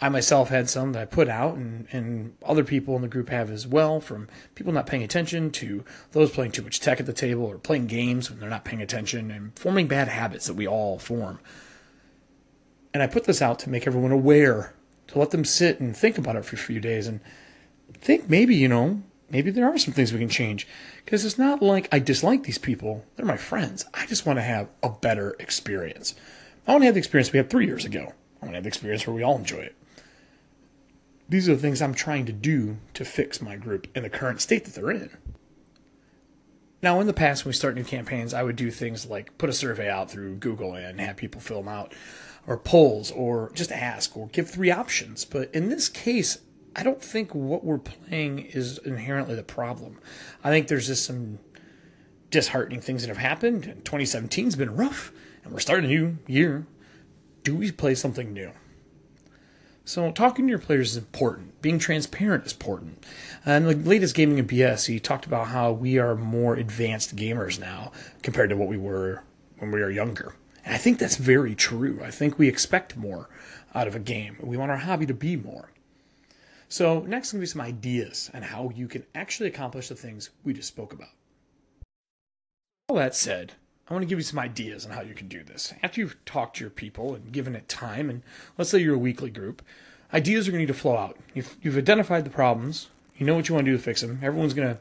I 0.03 0.09
myself 0.09 0.49
had 0.49 0.69
some 0.69 0.95
that 0.95 1.03
I 1.03 1.05
put 1.05 1.29
out, 1.29 1.55
and, 1.55 1.87
and 1.93 2.35
other 2.45 2.65
people 2.65 2.97
in 2.97 3.03
the 3.03 3.09
group 3.09 3.29
have 3.29 3.49
as 3.51 3.69
well, 3.69 4.01
from 4.01 4.27
people 4.57 4.73
not 4.73 4.89
paying 4.89 5.05
attention 5.05 5.53
to 5.53 5.85
those 6.11 6.33
playing 6.33 6.51
too 6.51 6.63
much 6.63 6.81
tech 6.81 6.99
at 6.99 7.07
the 7.07 7.13
table 7.13 7.45
or 7.45 7.57
playing 7.57 7.87
games 7.87 8.29
when 8.29 8.41
they're 8.41 8.51
not 8.51 8.65
paying 8.65 8.83
attention 8.83 9.31
and 9.31 9.57
forming 9.57 9.87
bad 9.87 10.09
habits 10.09 10.49
that 10.49 10.55
we 10.55 10.67
all 10.67 10.99
form. 10.99 11.39
And 12.93 13.01
I 13.01 13.07
put 13.07 13.25
this 13.25 13.41
out 13.41 13.61
to 13.61 13.71
make 13.71 13.87
everyone 13.87 14.11
aware, 14.11 14.75
to 15.07 15.21
let 15.21 15.31
them 15.31 15.45
sit 15.45 15.79
and 15.79 15.97
think 15.97 16.19
about 16.19 16.35
it 16.35 16.45
for 16.45 16.57
a 16.57 16.59
few 16.59 16.81
days 16.81 17.07
and 17.07 17.21
think 17.93 18.29
maybe, 18.29 18.57
you 18.57 18.67
know, 18.67 19.05
maybe 19.31 19.53
there 19.53 19.69
are 19.69 19.79
some 19.79 19.95
things 19.95 20.13
we 20.13 20.19
can 20.19 20.29
change. 20.29 20.67
Because 21.05 21.25
it's 21.25 21.39
not 21.39 21.63
like 21.63 21.89
I 21.93 22.01
dislike 22.01 22.43
these 22.43 22.59
people, 22.59 23.05
they're 23.15 23.25
my 23.25 23.37
friends. 23.37 23.85
I 23.95 24.07
just 24.07 24.27
want 24.27 24.41
to 24.41 24.43
have 24.43 24.69
a 24.83 24.91
better 24.91 25.37
experience. 25.39 26.17
I 26.67 26.73
want 26.73 26.83
to 26.83 26.87
have 26.87 26.95
the 26.95 26.99
experience 26.99 27.33
we 27.33 27.37
had 27.37 27.51
three 27.51 27.67
years 27.67 27.85
ago. 27.85 28.15
I 28.41 28.47
want 28.47 28.55
to 28.55 28.57
have 28.57 28.65
the 28.65 28.69
experience 28.69 29.07
where 29.07 29.15
we 29.15 29.23
all 29.23 29.39
enjoy 29.39 29.59
it 29.59 29.77
these 31.33 31.49
are 31.49 31.55
the 31.55 31.63
things 31.63 31.81
I'm 31.81 31.95
trying 31.95 32.27
to 32.27 32.33
do 32.33 32.77
to 32.93 33.07
fix 33.07 33.41
my 33.41 33.57
group 33.57 33.89
in 33.97 34.03
the 34.03 34.11
current 34.11 34.43
state 34.43 34.67
that 34.67 34.75
they're 34.75 34.91
in. 34.91 35.09
Now, 36.83 37.01
in 37.01 37.07
the 37.07 37.15
past, 37.15 37.45
when 37.45 37.51
we 37.51 37.55
start 37.55 37.75
new 37.75 37.85
campaigns, 37.85 38.35
I 38.35 38.43
would 38.43 38.55
do 38.55 38.71
things 38.71 39.07
like 39.07 39.39
put 39.39 39.49
a 39.49 39.55
survey 39.55 39.89
out 39.89 40.11
through 40.11 40.37
Google 40.37 40.75
and 40.75 41.01
have 41.01 41.17
people 41.17 41.41
fill 41.41 41.63
them 41.63 41.73
out, 41.73 41.95
or 42.47 42.59
polls, 42.59 43.11
or 43.11 43.51
just 43.55 43.73
ask, 43.73 44.15
or 44.15 44.27
give 44.27 44.51
three 44.51 44.71
options. 44.71 45.25
But 45.25 45.55
in 45.55 45.71
this 45.71 45.89
case, 45.89 46.37
I 46.77 46.83
don't 46.83 47.01
think 47.01 47.35
what 47.35 47.65
we're 47.65 47.79
playing 47.79 48.41
is 48.41 48.77
inherently 48.85 49.35
the 49.35 49.43
problem. 49.43 50.01
I 50.45 50.51
think 50.51 50.69
there's 50.69 50.89
just 50.89 51.07
some 51.07 51.39
disheartening 52.29 52.83
things 52.83 53.03
that 53.03 53.09
have 53.09 53.17
happened. 53.17 53.81
2017's 53.85 54.57
been 54.57 54.77
rough, 54.77 55.13
and 55.45 55.55
we're 55.55 55.61
starting 55.61 55.87
a 55.87 55.95
new 55.95 56.19
year. 56.27 56.67
Do 57.43 57.57
we 57.57 57.73
play 57.73 57.95
something 57.95 58.35
new? 58.35 58.53
So 59.85 60.13
talking 60.13 60.47
to 60.47 60.51
your 60.51 60.59
players 60.59 60.93
is 60.93 60.97
important. 60.97 61.61
Being 61.61 61.79
transparent 61.79 62.47
is 62.47 62.53
important. 62.53 63.05
Uh, 63.47 63.51
and 63.51 63.67
the 63.67 63.75
latest 63.75 64.15
Gaming 64.15 64.39
and 64.39 64.49
BS, 64.49 64.87
he 64.87 65.01
talked 65.01 65.27
about 65.27 65.49
how 65.49 65.73
we 65.73 65.99
are 65.99 66.15
more 66.15 66.55
advanced 66.55 67.17
gamers 67.17 67.59
now 67.59 67.91
compared 68.23 68.51
to 68.51 68.57
what 68.57 68.69
we 68.69 68.77
were 68.77 69.25
when 69.59 69.73
we 69.73 69.81
were 69.81 69.91
younger. 69.91 70.37
And 70.65 70.75
I 70.75 70.79
think 70.79 70.99
that's 70.99 71.17
very 71.17 71.55
true. 71.55 72.01
I 72.05 72.11
think 72.11 72.39
we 72.39 72.49
expect 72.49 72.97
more 72.97 73.29
out 73.75 73.89
of 73.89 73.97
a 73.97 74.01
game. 74.01 74.37
We 74.41 74.57
want 74.57 74.71
our 74.71 74.77
hobby 74.77 75.07
to 75.07 75.15
be 75.15 75.37
more. 75.37 75.71
So 76.69 77.01
next 77.01 77.33
going 77.33 77.41
to 77.41 77.43
be 77.43 77.47
some 77.47 77.61
ideas 77.61 78.31
on 78.33 78.43
how 78.43 78.71
you 78.75 78.87
can 78.87 79.05
actually 79.15 79.49
accomplish 79.49 79.89
the 79.89 79.95
things 79.97 80.31
we 80.45 80.55
just 80.55 80.69
spoke 80.69 80.93
about. 80.93 81.11
All 82.89 82.97
that 82.97 83.15
said, 83.15 83.55
I 83.93 83.95
want 83.95 84.05
to 84.05 84.09
give 84.09 84.19
you 84.19 84.25
some 84.25 84.39
ideas 84.39 84.87
on 84.87 84.93
how 84.93 85.03
you 85.03 85.13
can 85.13 85.29
do 85.29 85.45
this. 85.45 85.75
After 85.83 86.01
you've 86.01 86.25
talked 86.25 86.57
to 86.57 86.65
your 86.65 86.71
people 86.71 87.15
and 87.15 87.31
given 87.31 87.55
it 87.55 87.69
time, 87.69 88.09
and 88.09 88.23
let's 88.57 88.71
say 88.71 88.79
you're 88.79 88.95
a 88.95 88.99
weekly 88.99 89.29
group, 89.29 89.61
ideas 90.15 90.49
are 90.49 90.51
going 90.51 90.61
to 90.61 90.67
need 90.67 90.75
to 90.75 90.81
flow 90.81 90.97
out. 90.97 91.19
You've, 91.35 91.55
you've 91.61 91.77
identified 91.77 92.25
the 92.25 92.31
problems, 92.31 92.89
you 93.19 93.27
know 93.27 93.35
what 93.35 93.51
you 93.51 93.55
want 93.55 93.67
to 93.67 93.71
do 93.71 93.77
to 93.77 93.83
fix 93.83 94.01
them. 94.01 94.19
Everyone's 94.23 94.55
going 94.55 94.69
to 94.69 94.81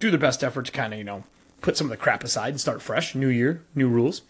do 0.00 0.10
their 0.10 0.20
best 0.20 0.44
effort 0.44 0.66
to 0.66 0.72
kind 0.72 0.92
of, 0.92 0.98
you 0.98 1.04
know, 1.04 1.24
put 1.62 1.78
some 1.78 1.86
of 1.86 1.90
the 1.92 1.96
crap 1.96 2.22
aside 2.24 2.50
and 2.50 2.60
start 2.60 2.82
fresh. 2.82 3.14
New 3.14 3.28
year, 3.28 3.62
new 3.74 3.88
rules. 3.88 4.20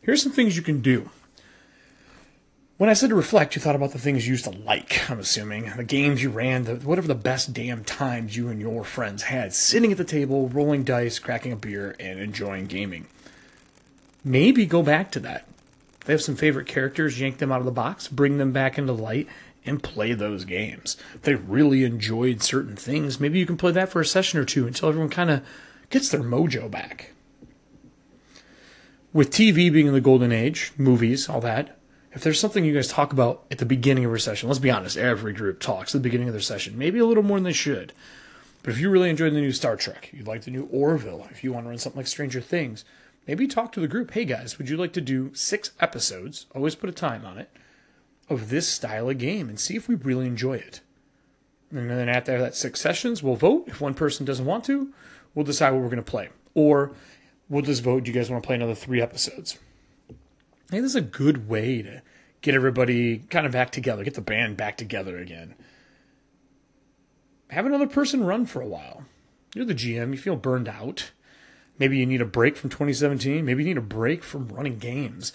Here's 0.00 0.22
some 0.22 0.30
things 0.30 0.56
you 0.56 0.62
can 0.62 0.80
do. 0.80 1.10
When 2.76 2.88
I 2.88 2.92
said 2.92 3.08
to 3.08 3.16
reflect, 3.16 3.56
you 3.56 3.60
thought 3.60 3.74
about 3.74 3.90
the 3.90 3.98
things 3.98 4.28
you 4.28 4.34
used 4.34 4.44
to 4.44 4.50
like, 4.50 5.10
I'm 5.10 5.18
assuming. 5.18 5.72
The 5.76 5.82
games 5.82 6.22
you 6.22 6.30
ran, 6.30 6.64
the, 6.64 6.76
whatever 6.76 7.08
the 7.08 7.16
best 7.16 7.52
damn 7.52 7.82
times 7.82 8.36
you 8.36 8.46
and 8.46 8.60
your 8.60 8.84
friends 8.84 9.24
had, 9.24 9.52
sitting 9.52 9.90
at 9.90 9.98
the 9.98 10.04
table, 10.04 10.48
rolling 10.48 10.84
dice, 10.84 11.18
cracking 11.18 11.50
a 11.50 11.56
beer, 11.56 11.96
and 11.98 12.20
enjoying 12.20 12.66
gaming 12.66 13.08
maybe 14.24 14.66
go 14.66 14.82
back 14.82 15.10
to 15.12 15.20
that. 15.20 15.46
They 16.04 16.12
have 16.12 16.22
some 16.22 16.36
favorite 16.36 16.66
characters, 16.66 17.20
yank 17.20 17.38
them 17.38 17.52
out 17.52 17.60
of 17.60 17.66
the 17.66 17.70
box, 17.70 18.08
bring 18.08 18.38
them 18.38 18.52
back 18.52 18.78
into 18.78 18.92
the 18.92 19.02
light, 19.02 19.28
and 19.66 19.82
play 19.82 20.12
those 20.12 20.44
games. 20.44 20.96
If 21.14 21.22
they 21.22 21.34
really 21.34 21.84
enjoyed 21.84 22.42
certain 22.42 22.76
things, 22.76 23.20
maybe 23.20 23.38
you 23.38 23.46
can 23.46 23.56
play 23.56 23.72
that 23.72 23.90
for 23.90 24.00
a 24.00 24.06
session 24.06 24.40
or 24.40 24.44
two 24.44 24.66
until 24.66 24.88
everyone 24.88 25.10
kind 25.10 25.30
of 25.30 25.42
gets 25.90 26.08
their 26.08 26.22
mojo 26.22 26.70
back. 26.70 27.12
With 29.12 29.30
TV 29.30 29.72
being 29.72 29.88
in 29.88 29.92
the 29.92 30.00
golden 30.00 30.32
age, 30.32 30.72
movies, 30.78 31.28
all 31.28 31.40
that, 31.40 31.76
if 32.12 32.22
there's 32.22 32.40
something 32.40 32.64
you 32.64 32.74
guys 32.74 32.88
talk 32.88 33.12
about 33.12 33.44
at 33.50 33.58
the 33.58 33.66
beginning 33.66 34.04
of 34.04 34.14
a 34.14 34.18
session, 34.18 34.48
let's 34.48 34.58
be 34.58 34.70
honest, 34.70 34.96
every 34.96 35.32
group 35.32 35.60
talks 35.60 35.94
at 35.94 36.00
the 36.00 36.08
beginning 36.08 36.28
of 36.28 36.34
their 36.34 36.40
session, 36.40 36.78
maybe 36.78 36.98
a 36.98 37.06
little 37.06 37.22
more 37.22 37.36
than 37.36 37.44
they 37.44 37.52
should. 37.52 37.92
But 38.62 38.72
if 38.72 38.78
you 38.78 38.90
really 38.90 39.10
enjoyed 39.10 39.32
the 39.32 39.40
new 39.40 39.52
Star 39.52 39.76
Trek, 39.76 40.10
you 40.12 40.24
like 40.24 40.42
the 40.42 40.50
new 40.50 40.68
Orville, 40.72 41.26
if 41.30 41.42
you 41.44 41.52
want 41.52 41.66
to 41.66 41.70
run 41.70 41.78
something 41.78 41.98
like 41.98 42.06
Stranger 42.06 42.40
Things, 42.40 42.84
maybe 43.26 43.46
talk 43.46 43.72
to 43.72 43.80
the 43.80 43.88
group. 43.88 44.12
Hey 44.12 44.24
guys, 44.24 44.58
would 44.58 44.68
you 44.68 44.76
like 44.76 44.92
to 44.94 45.00
do 45.00 45.34
six 45.34 45.72
episodes? 45.80 46.46
Always 46.54 46.74
put 46.74 46.90
a 46.90 46.92
time 46.92 47.24
on 47.24 47.38
it 47.38 47.50
of 48.28 48.48
this 48.48 48.68
style 48.68 49.10
of 49.10 49.18
game 49.18 49.48
and 49.48 49.58
see 49.58 49.76
if 49.76 49.88
we 49.88 49.96
really 49.96 50.26
enjoy 50.26 50.54
it. 50.54 50.80
And 51.70 51.90
then 51.90 52.08
after 52.08 52.38
that 52.38 52.54
six 52.54 52.80
sessions, 52.80 53.22
we'll 53.22 53.36
vote. 53.36 53.64
If 53.68 53.80
one 53.80 53.94
person 53.94 54.26
doesn't 54.26 54.46
want 54.46 54.64
to, 54.64 54.92
we'll 55.34 55.44
decide 55.44 55.70
what 55.70 55.82
we're 55.82 55.88
going 55.88 55.96
to 55.96 56.02
play. 56.02 56.30
Or 56.54 56.92
we'll 57.48 57.62
just 57.62 57.82
vote. 57.82 58.04
Do 58.04 58.10
you 58.10 58.14
guys 58.14 58.30
want 58.30 58.42
to 58.42 58.46
play 58.46 58.56
another 58.56 58.74
three 58.74 59.00
episodes? 59.00 59.58
I 60.08 60.70
think 60.70 60.82
this 60.82 60.92
is 60.92 60.96
a 60.96 61.00
good 61.00 61.48
way 61.48 61.82
to 61.82 62.02
get 62.40 62.54
everybody 62.54 63.18
kind 63.18 63.46
of 63.46 63.52
back 63.52 63.70
together, 63.70 64.04
get 64.04 64.14
the 64.14 64.20
band 64.20 64.56
back 64.56 64.76
together 64.76 65.18
again. 65.18 65.54
Have 67.50 67.66
another 67.66 67.88
person 67.88 68.24
run 68.24 68.46
for 68.46 68.60
a 68.62 68.66
while. 68.66 69.04
You're 69.54 69.64
the 69.64 69.74
GM, 69.74 70.12
you 70.12 70.18
feel 70.18 70.36
burned 70.36 70.68
out. 70.68 71.10
Maybe 71.80 71.96
you 71.96 72.04
need 72.04 72.20
a 72.20 72.26
break 72.26 72.56
from 72.58 72.68
2017. 72.68 73.42
Maybe 73.44 73.64
you 73.64 73.70
need 73.70 73.78
a 73.78 73.80
break 73.80 74.22
from 74.22 74.48
running 74.48 74.78
games. 74.78 75.32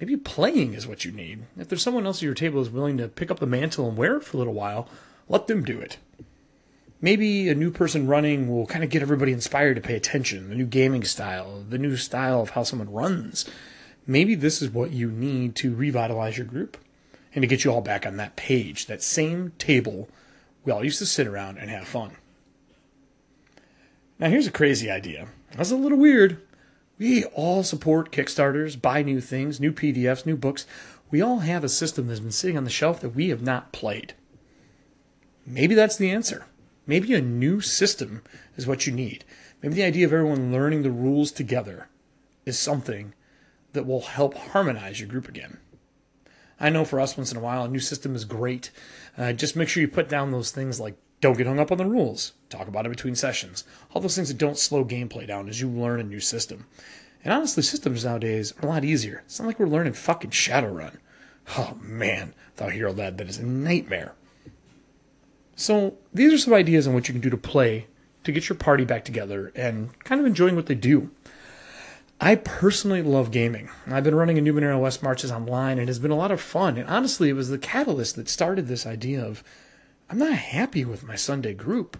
Maybe 0.00 0.16
playing 0.16 0.72
is 0.72 0.86
what 0.86 1.04
you 1.04 1.12
need. 1.12 1.44
If 1.58 1.68
there's 1.68 1.82
someone 1.82 2.06
else 2.06 2.18
at 2.18 2.22
your 2.22 2.34
table 2.34 2.58
who's 2.58 2.70
willing 2.70 2.96
to 2.96 3.06
pick 3.06 3.30
up 3.30 3.38
the 3.38 3.46
mantle 3.46 3.86
and 3.86 3.96
wear 3.96 4.16
it 4.16 4.24
for 4.24 4.36
a 4.36 4.38
little 4.38 4.54
while, 4.54 4.88
let 5.28 5.46
them 5.46 5.62
do 5.62 5.78
it. 5.78 5.98
Maybe 7.02 7.50
a 7.50 7.54
new 7.54 7.70
person 7.70 8.06
running 8.06 8.48
will 8.48 8.66
kind 8.66 8.82
of 8.82 8.88
get 8.88 9.02
everybody 9.02 9.30
inspired 9.30 9.74
to 9.74 9.82
pay 9.82 9.94
attention. 9.94 10.48
The 10.48 10.54
new 10.54 10.64
gaming 10.64 11.04
style, 11.04 11.62
the 11.68 11.78
new 11.78 11.96
style 11.96 12.40
of 12.40 12.50
how 12.50 12.62
someone 12.62 12.90
runs. 12.90 13.44
Maybe 14.06 14.34
this 14.34 14.62
is 14.62 14.70
what 14.70 14.90
you 14.90 15.10
need 15.10 15.54
to 15.56 15.74
revitalize 15.74 16.38
your 16.38 16.46
group 16.46 16.78
and 17.34 17.42
to 17.42 17.46
get 17.46 17.62
you 17.62 17.70
all 17.70 17.82
back 17.82 18.06
on 18.06 18.16
that 18.16 18.36
page, 18.36 18.86
that 18.86 19.02
same 19.02 19.52
table 19.58 20.08
we 20.64 20.72
all 20.72 20.82
used 20.82 20.98
to 21.00 21.06
sit 21.06 21.26
around 21.26 21.58
and 21.58 21.68
have 21.68 21.86
fun. 21.86 22.16
Now, 24.18 24.28
here's 24.28 24.46
a 24.46 24.52
crazy 24.52 24.90
idea. 24.90 25.28
That's 25.56 25.70
a 25.70 25.76
little 25.76 25.98
weird. 25.98 26.40
We 26.98 27.24
all 27.24 27.64
support 27.64 28.12
Kickstarters, 28.12 28.80
buy 28.80 29.02
new 29.02 29.20
things, 29.20 29.60
new 29.60 29.72
PDFs, 29.72 30.24
new 30.24 30.36
books. 30.36 30.66
We 31.10 31.20
all 31.20 31.40
have 31.40 31.64
a 31.64 31.68
system 31.68 32.06
that's 32.06 32.20
been 32.20 32.30
sitting 32.30 32.56
on 32.56 32.64
the 32.64 32.70
shelf 32.70 33.00
that 33.00 33.14
we 33.14 33.28
have 33.30 33.42
not 33.42 33.72
played. 33.72 34.14
Maybe 35.44 35.74
that's 35.74 35.96
the 35.96 36.10
answer. 36.10 36.46
Maybe 36.86 37.14
a 37.14 37.20
new 37.20 37.60
system 37.60 38.22
is 38.56 38.66
what 38.66 38.86
you 38.86 38.92
need. 38.92 39.24
Maybe 39.62 39.74
the 39.74 39.84
idea 39.84 40.06
of 40.06 40.12
everyone 40.12 40.52
learning 40.52 40.82
the 40.82 40.90
rules 40.90 41.32
together 41.32 41.88
is 42.46 42.58
something 42.58 43.14
that 43.72 43.86
will 43.86 44.02
help 44.02 44.34
harmonize 44.34 45.00
your 45.00 45.08
group 45.08 45.28
again. 45.28 45.58
I 46.60 46.70
know 46.70 46.84
for 46.84 47.00
us, 47.00 47.16
once 47.16 47.32
in 47.32 47.38
a 47.38 47.40
while, 47.40 47.64
a 47.64 47.68
new 47.68 47.80
system 47.80 48.14
is 48.14 48.24
great. 48.24 48.70
Uh, 49.18 49.32
just 49.32 49.56
make 49.56 49.68
sure 49.68 49.80
you 49.80 49.88
put 49.88 50.08
down 50.08 50.30
those 50.30 50.50
things 50.50 50.78
like 50.78 50.96
don't 51.24 51.38
get 51.38 51.46
hung 51.46 51.58
up 51.58 51.72
on 51.72 51.78
the 51.78 51.86
rules. 51.86 52.34
Talk 52.50 52.68
about 52.68 52.84
it 52.84 52.90
between 52.90 53.14
sessions. 53.14 53.64
All 53.90 54.02
those 54.02 54.14
things 54.14 54.28
that 54.28 54.36
don't 54.36 54.58
slow 54.58 54.84
gameplay 54.84 55.26
down 55.26 55.48
as 55.48 55.58
you 55.58 55.70
learn 55.70 55.98
a 55.98 56.04
new 56.04 56.20
system. 56.20 56.66
And 57.24 57.32
honestly, 57.32 57.62
systems 57.62 58.04
nowadays 58.04 58.52
are 58.60 58.68
a 58.68 58.70
lot 58.70 58.84
easier. 58.84 59.22
It's 59.24 59.40
not 59.40 59.46
like 59.46 59.58
we're 59.58 59.64
learning 59.66 59.94
fucking 59.94 60.32
Shadowrun. 60.32 60.98
Oh 61.56 61.78
man, 61.80 62.34
without 62.52 62.72
Hero 62.72 62.92
Lab, 62.92 63.16
that 63.16 63.30
is 63.30 63.38
a 63.38 63.46
nightmare. 63.46 64.12
So 65.56 65.94
these 66.12 66.30
are 66.30 66.36
some 66.36 66.52
ideas 66.52 66.86
on 66.86 66.92
what 66.92 67.08
you 67.08 67.14
can 67.14 67.22
do 67.22 67.30
to 67.30 67.38
play 67.38 67.86
to 68.24 68.30
get 68.30 68.50
your 68.50 68.56
party 68.56 68.84
back 68.84 69.06
together 69.06 69.50
and 69.54 69.98
kind 70.00 70.20
of 70.20 70.26
enjoying 70.26 70.56
what 70.56 70.66
they 70.66 70.74
do. 70.74 71.10
I 72.20 72.34
personally 72.34 73.00
love 73.00 73.30
gaming. 73.30 73.70
I've 73.86 74.04
been 74.04 74.14
running 74.14 74.36
a 74.36 74.42
Numenera 74.42 74.78
West 74.78 75.02
Marches 75.02 75.32
online 75.32 75.78
and 75.78 75.82
it 75.82 75.86
has 75.88 75.98
been 75.98 76.10
a 76.10 76.16
lot 76.16 76.30
of 76.30 76.40
fun. 76.42 76.76
And 76.76 76.86
honestly, 76.86 77.30
it 77.30 77.34
was 77.34 77.48
the 77.48 77.56
catalyst 77.56 78.16
that 78.16 78.28
started 78.28 78.68
this 78.68 78.84
idea 78.84 79.24
of 79.24 79.42
I'm 80.10 80.18
not 80.18 80.34
happy 80.34 80.84
with 80.84 81.04
my 81.04 81.16
Sunday 81.16 81.54
group. 81.54 81.98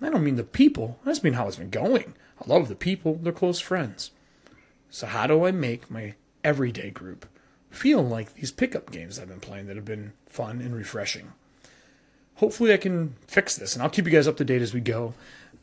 I 0.00 0.10
don't 0.10 0.24
mean 0.24 0.36
the 0.36 0.44
people, 0.44 0.98
I 1.04 1.10
just 1.10 1.24
mean 1.24 1.32
how 1.32 1.48
it's 1.48 1.56
been 1.56 1.70
going. 1.70 2.14
I 2.40 2.48
love 2.48 2.68
the 2.68 2.76
people, 2.76 3.18
they're 3.20 3.32
close 3.32 3.60
friends. 3.60 4.12
So, 4.90 5.06
how 5.06 5.26
do 5.26 5.44
I 5.44 5.50
make 5.50 5.90
my 5.90 6.14
everyday 6.44 6.90
group 6.90 7.26
feel 7.70 8.02
like 8.02 8.34
these 8.34 8.52
pickup 8.52 8.90
games 8.90 9.18
I've 9.18 9.28
been 9.28 9.40
playing 9.40 9.66
that 9.66 9.76
have 9.76 9.84
been 9.84 10.12
fun 10.26 10.60
and 10.60 10.74
refreshing? 10.74 11.32
Hopefully, 12.36 12.72
I 12.72 12.76
can 12.76 13.16
fix 13.26 13.56
this, 13.56 13.74
and 13.74 13.82
I'll 13.82 13.90
keep 13.90 14.06
you 14.06 14.12
guys 14.12 14.28
up 14.28 14.36
to 14.36 14.44
date 14.44 14.62
as 14.62 14.72
we 14.72 14.80
go. 14.80 15.14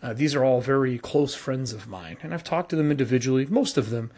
Uh, 0.03 0.13
these 0.13 0.35
are 0.35 0.43
all 0.43 0.59
very 0.59 0.99
close 0.99 1.33
friends 1.33 1.71
of 1.71 1.87
mine, 1.87 2.17
and 2.21 2.33
I've 2.33 2.43
talked 2.43 2.69
to 2.71 2.75
them 2.75 2.91
individually, 2.91 3.45
most 3.45 3.77
of 3.77 3.89
them, 3.89 4.11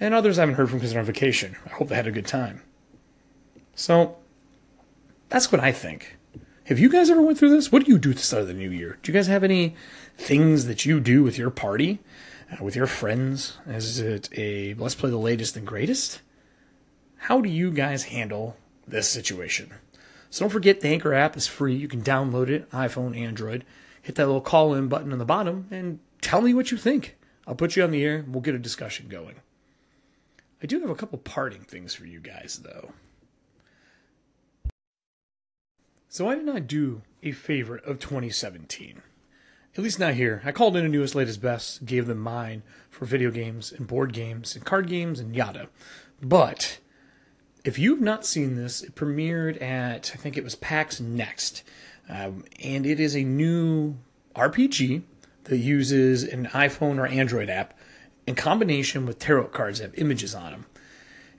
and 0.00 0.12
others 0.12 0.38
I 0.38 0.42
haven't 0.42 0.56
heard 0.56 0.68
from 0.68 0.78
because 0.78 0.90
they're 0.90 1.00
on 1.00 1.06
vacation. 1.06 1.56
I 1.64 1.70
hope 1.70 1.88
they 1.88 1.94
had 1.94 2.08
a 2.08 2.12
good 2.12 2.26
time. 2.26 2.62
So, 3.74 4.16
that's 5.28 5.52
what 5.52 5.60
I 5.60 5.70
think. 5.70 6.16
Have 6.66 6.78
you 6.78 6.88
guys 6.88 7.10
ever 7.10 7.20
went 7.20 7.38
through 7.38 7.50
this? 7.50 7.72
What 7.72 7.84
do 7.84 7.90
you 7.90 7.98
do 7.98 8.10
at 8.10 8.16
the 8.16 8.22
start 8.22 8.42
of 8.42 8.48
the 8.48 8.54
new 8.54 8.70
year? 8.70 8.96
Do 9.02 9.10
you 9.10 9.18
guys 9.18 9.26
have 9.26 9.42
any 9.42 9.74
things 10.16 10.66
that 10.66 10.86
you 10.86 11.00
do 11.00 11.24
with 11.24 11.36
your 11.36 11.50
party, 11.50 11.98
uh, 12.52 12.62
with 12.62 12.76
your 12.76 12.86
friends? 12.86 13.58
Is 13.66 13.98
it 13.98 14.28
a 14.38 14.74
let's 14.74 14.94
play 14.94 15.10
the 15.10 15.16
latest 15.16 15.56
and 15.56 15.66
greatest? 15.66 16.20
How 17.16 17.40
do 17.40 17.48
you 17.48 17.72
guys 17.72 18.04
handle 18.04 18.56
this 18.86 19.10
situation? 19.10 19.74
So 20.30 20.44
don't 20.44 20.50
forget 20.50 20.80
the 20.80 20.88
Anchor 20.88 21.12
app 21.12 21.36
is 21.36 21.48
free. 21.48 21.74
You 21.74 21.88
can 21.88 22.00
download 22.00 22.48
it, 22.48 22.70
iPhone, 22.70 23.18
Android. 23.18 23.64
Hit 24.00 24.14
that 24.14 24.26
little 24.26 24.40
call 24.40 24.72
in 24.72 24.86
button 24.86 25.12
on 25.12 25.18
the 25.18 25.24
bottom 25.24 25.66
and 25.72 25.98
tell 26.20 26.42
me 26.42 26.54
what 26.54 26.70
you 26.70 26.78
think. 26.78 27.16
I'll 27.44 27.56
put 27.56 27.74
you 27.74 27.82
on 27.82 27.90
the 27.90 28.04
air. 28.04 28.24
We'll 28.28 28.40
get 28.40 28.54
a 28.54 28.60
discussion 28.60 29.08
going. 29.08 29.34
I 30.62 30.66
do 30.66 30.80
have 30.80 30.90
a 30.90 30.94
couple 30.94 31.18
parting 31.18 31.62
things 31.62 31.92
for 31.92 32.06
you 32.06 32.20
guys, 32.20 32.60
though. 32.62 32.92
So 36.12 36.28
I 36.28 36.34
did 36.34 36.44
not 36.44 36.66
do 36.66 37.00
a 37.22 37.32
favorite 37.32 37.86
of 37.86 37.98
2017. 37.98 39.00
At 39.74 39.82
least 39.82 39.98
not 39.98 40.12
here. 40.12 40.42
I 40.44 40.52
called 40.52 40.76
in 40.76 40.84
a 40.84 40.88
newest 40.88 41.14
latest 41.14 41.40
best, 41.40 41.86
gave 41.86 42.06
them 42.06 42.18
mine 42.18 42.64
for 42.90 43.06
video 43.06 43.30
games 43.30 43.72
and 43.72 43.86
board 43.86 44.12
games 44.12 44.54
and 44.54 44.62
card 44.62 44.88
games 44.88 45.20
and 45.20 45.34
yada. 45.34 45.70
But 46.20 46.80
if 47.64 47.78
you've 47.78 48.02
not 48.02 48.26
seen 48.26 48.56
this, 48.56 48.82
it 48.82 48.94
premiered 48.94 49.62
at, 49.62 50.12
I 50.12 50.18
think 50.18 50.36
it 50.36 50.44
was 50.44 50.54
PAX 50.54 51.00
Next. 51.00 51.62
Um, 52.10 52.44
and 52.62 52.84
it 52.84 53.00
is 53.00 53.16
a 53.16 53.24
new 53.24 53.96
RPG 54.36 55.04
that 55.44 55.56
uses 55.56 56.24
an 56.24 56.44
iPhone 56.48 56.98
or 56.98 57.06
Android 57.06 57.48
app 57.48 57.72
in 58.26 58.34
combination 58.34 59.06
with 59.06 59.18
tarot 59.18 59.46
cards 59.46 59.78
that 59.78 59.86
have 59.86 59.98
images 59.98 60.34
on 60.34 60.52
them. 60.52 60.66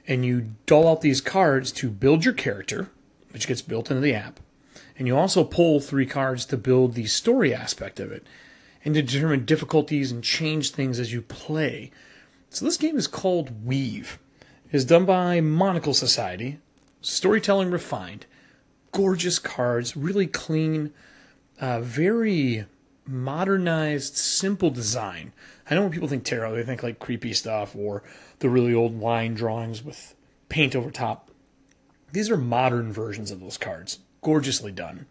And 0.08 0.26
you 0.26 0.56
dole 0.66 0.88
out 0.88 1.02
these 1.02 1.22
cards 1.22 1.72
to 1.74 1.92
build 1.92 2.26
your 2.26 2.34
character, 2.34 2.90
which 3.30 3.46
gets 3.46 3.62
built 3.62 3.92
into 3.92 4.02
the 4.02 4.16
app. 4.16 4.40
And 4.98 5.08
you 5.08 5.18
also 5.18 5.44
pull 5.44 5.80
three 5.80 6.06
cards 6.06 6.46
to 6.46 6.58
build 6.58 6.94
the 6.94 7.06
story 7.06 7.54
aspect 7.54 8.00
of 8.00 8.12
it 8.12 8.26
and 8.86 8.94
to 8.96 9.02
determine 9.02 9.46
difficulties 9.46 10.12
and 10.12 10.24
change 10.24 10.72
things 10.72 11.00
as 11.00 11.12
you 11.14 11.22
play. 11.22 11.92
So 12.50 12.66
this 12.66 12.78
game 12.78 12.98
is 12.98 13.08
called 13.08 13.66
Weave. 13.66 14.20
It 14.70 14.76
is 14.76 14.86
done 14.86 15.06
by 15.06 15.42
Monocle 15.42 15.94
Society. 15.94 16.60
Storytelling 17.02 17.72
refined. 17.72 18.26
Gorgeous 18.92 19.40
cards, 19.40 19.98
really 19.98 20.28
clean, 20.28 20.94
uh, 21.60 21.82
very 21.82 22.66
modernized, 23.06 24.16
simple 24.16 24.70
design. 24.70 25.34
I 25.70 25.76
know 25.76 25.84
when 25.84 25.92
people 25.92 26.08
think 26.08 26.24
tarot, 26.24 26.56
they 26.56 26.64
think 26.64 26.84
like 26.84 27.00
creepy 27.00 27.34
stuff 27.34 27.76
or 27.76 28.04
the 28.40 28.50
really 28.50 28.74
old 28.74 29.00
line 29.00 29.34
drawings 29.34 29.84
with 29.84 30.16
paint 30.50 30.76
over 30.76 30.92
top. 30.92 31.32
These 32.12 32.30
are 32.30 32.38
modern 32.38 32.94
versions 32.94 33.32
of 33.32 33.40
those 33.40 33.58
cards, 33.58 34.00
gorgeously 34.24 34.72
done. 34.72 35.06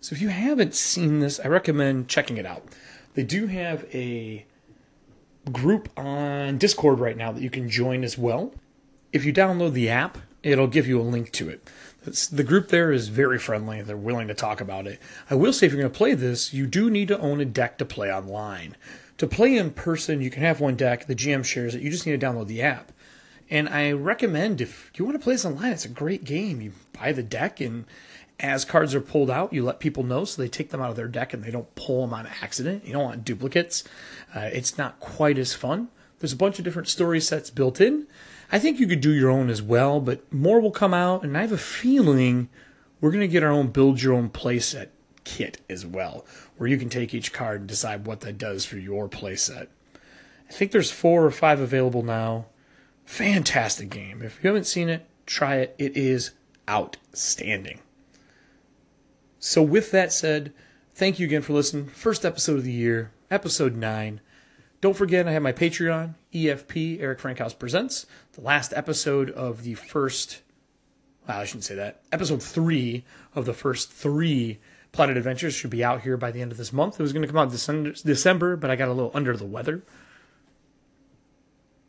So 0.00 0.14
if 0.14 0.20
you 0.22 0.28
haven't 0.28 0.74
seen 0.74 1.20
this, 1.20 1.40
I 1.40 1.48
recommend 1.48 2.08
checking 2.08 2.36
it 2.36 2.46
out. 2.46 2.64
They 3.14 3.24
do 3.24 3.46
have 3.46 3.86
a 3.94 4.46
group 5.50 5.88
on 5.96 6.58
Discord 6.58 6.98
right 6.98 7.16
now 7.16 7.32
that 7.32 7.42
you 7.42 7.50
can 7.50 7.68
join 7.68 8.04
as 8.04 8.18
well. 8.18 8.52
If 9.12 9.24
you 9.24 9.32
download 9.32 9.72
the 9.72 9.88
app, 9.88 10.18
it'll 10.42 10.66
give 10.66 10.86
you 10.86 11.00
a 11.00 11.02
link 11.02 11.32
to 11.32 11.48
it. 11.48 11.68
It's, 12.04 12.26
the 12.26 12.44
group 12.44 12.68
there 12.68 12.92
is 12.92 13.08
very 13.08 13.38
friendly. 13.38 13.82
They're 13.82 13.96
willing 13.96 14.28
to 14.28 14.34
talk 14.34 14.60
about 14.60 14.86
it. 14.86 15.00
I 15.28 15.34
will 15.34 15.52
say, 15.52 15.66
if 15.66 15.72
you're 15.72 15.80
going 15.80 15.92
to 15.92 15.96
play 15.96 16.14
this, 16.14 16.54
you 16.54 16.66
do 16.66 16.88
need 16.90 17.08
to 17.08 17.18
own 17.18 17.40
a 17.40 17.44
deck 17.44 17.78
to 17.78 17.84
play 17.84 18.12
online. 18.12 18.76
To 19.18 19.26
play 19.26 19.56
in 19.56 19.70
person, 19.70 20.20
you 20.20 20.30
can 20.30 20.42
have 20.42 20.60
one 20.60 20.76
deck. 20.76 21.06
The 21.06 21.16
GM 21.16 21.44
shares 21.44 21.74
it. 21.74 21.82
You 21.82 21.90
just 21.90 22.06
need 22.06 22.20
to 22.20 22.26
download 22.26 22.46
the 22.46 22.62
app. 22.62 22.92
And 23.48 23.68
I 23.68 23.92
recommend 23.92 24.60
if 24.60 24.90
you 24.96 25.04
want 25.04 25.16
to 25.16 25.22
play 25.22 25.34
this 25.34 25.44
online, 25.44 25.72
it's 25.72 25.84
a 25.84 25.88
great 25.88 26.24
game. 26.24 26.60
You 26.60 26.72
buy 26.92 27.12
the 27.12 27.22
deck, 27.22 27.60
and 27.60 27.84
as 28.38 28.64
cards 28.64 28.94
are 28.94 29.00
pulled 29.00 29.30
out, 29.30 29.52
you 29.52 29.64
let 29.64 29.80
people 29.80 30.02
know 30.02 30.24
so 30.24 30.40
they 30.40 30.48
take 30.48 30.70
them 30.70 30.80
out 30.80 30.90
of 30.90 30.96
their 30.96 31.08
deck 31.08 31.32
and 31.32 31.42
they 31.42 31.50
don't 31.50 31.74
pull 31.74 32.02
them 32.02 32.14
on 32.14 32.28
accident. 32.42 32.84
You 32.84 32.92
don't 32.92 33.04
want 33.04 33.24
duplicates. 33.24 33.84
Uh, 34.34 34.50
it's 34.52 34.76
not 34.76 35.00
quite 35.00 35.38
as 35.38 35.54
fun. 35.54 35.88
There's 36.18 36.32
a 36.32 36.36
bunch 36.36 36.58
of 36.58 36.64
different 36.64 36.88
story 36.88 37.20
sets 37.20 37.50
built 37.50 37.80
in. 37.80 38.06
I 38.50 38.58
think 38.58 38.78
you 38.78 38.86
could 38.86 39.00
do 39.00 39.12
your 39.12 39.30
own 39.30 39.50
as 39.50 39.62
well, 39.62 40.00
but 40.00 40.32
more 40.32 40.60
will 40.60 40.70
come 40.70 40.94
out, 40.94 41.24
and 41.24 41.36
I 41.36 41.40
have 41.40 41.52
a 41.52 41.58
feeling 41.58 42.48
we're 43.00 43.10
going 43.10 43.20
to 43.20 43.28
get 43.28 43.42
our 43.42 43.50
own 43.50 43.68
build 43.68 44.00
your 44.00 44.14
own 44.14 44.30
playset 44.30 44.88
kit 45.24 45.58
as 45.68 45.84
well, 45.84 46.24
where 46.56 46.68
you 46.68 46.78
can 46.78 46.88
take 46.88 47.12
each 47.12 47.32
card 47.32 47.60
and 47.60 47.68
decide 47.68 48.06
what 48.06 48.20
that 48.20 48.38
does 48.38 48.64
for 48.64 48.78
your 48.78 49.08
playset. 49.08 49.68
I 50.48 50.52
think 50.52 50.70
there's 50.70 50.92
four 50.92 51.24
or 51.24 51.30
five 51.30 51.60
available 51.60 52.02
now. 52.02 52.46
Fantastic 53.04 53.90
game. 53.90 54.22
If 54.22 54.42
you 54.42 54.48
haven't 54.48 54.66
seen 54.66 54.88
it, 54.88 55.06
try 55.26 55.56
it. 55.56 55.74
It 55.78 55.96
is 55.96 56.30
outstanding. 56.68 57.80
So, 59.48 59.62
with 59.62 59.92
that 59.92 60.12
said, 60.12 60.52
thank 60.96 61.20
you 61.20 61.26
again 61.28 61.40
for 61.40 61.52
listening. 61.52 61.86
First 61.86 62.24
episode 62.24 62.58
of 62.58 62.64
the 62.64 62.72
year, 62.72 63.12
episode 63.30 63.76
9. 63.76 64.20
Don't 64.80 64.96
forget, 64.96 65.28
I 65.28 65.30
have 65.30 65.42
my 65.42 65.52
Patreon, 65.52 66.16
EFP, 66.34 67.00
Eric 67.00 67.20
Frankhouse 67.20 67.54
Presents. 67.54 68.06
The 68.32 68.40
last 68.40 68.72
episode 68.74 69.30
of 69.30 69.62
the 69.62 69.74
first, 69.74 70.42
well, 71.28 71.38
I 71.38 71.44
shouldn't 71.44 71.62
say 71.62 71.76
that, 71.76 72.02
episode 72.10 72.42
three 72.42 73.04
of 73.36 73.46
the 73.46 73.54
first 73.54 73.92
three 73.92 74.58
Planet 74.90 75.16
Adventures 75.16 75.54
should 75.54 75.70
be 75.70 75.84
out 75.84 76.00
here 76.00 76.16
by 76.16 76.32
the 76.32 76.42
end 76.42 76.50
of 76.50 76.58
this 76.58 76.72
month. 76.72 76.98
It 76.98 77.04
was 77.04 77.12
going 77.12 77.22
to 77.22 77.32
come 77.32 77.38
out 77.38 77.52
December, 77.52 78.56
but 78.56 78.68
I 78.68 78.74
got 78.74 78.88
a 78.88 78.94
little 78.94 79.12
under 79.14 79.36
the 79.36 79.46
weather. 79.46 79.84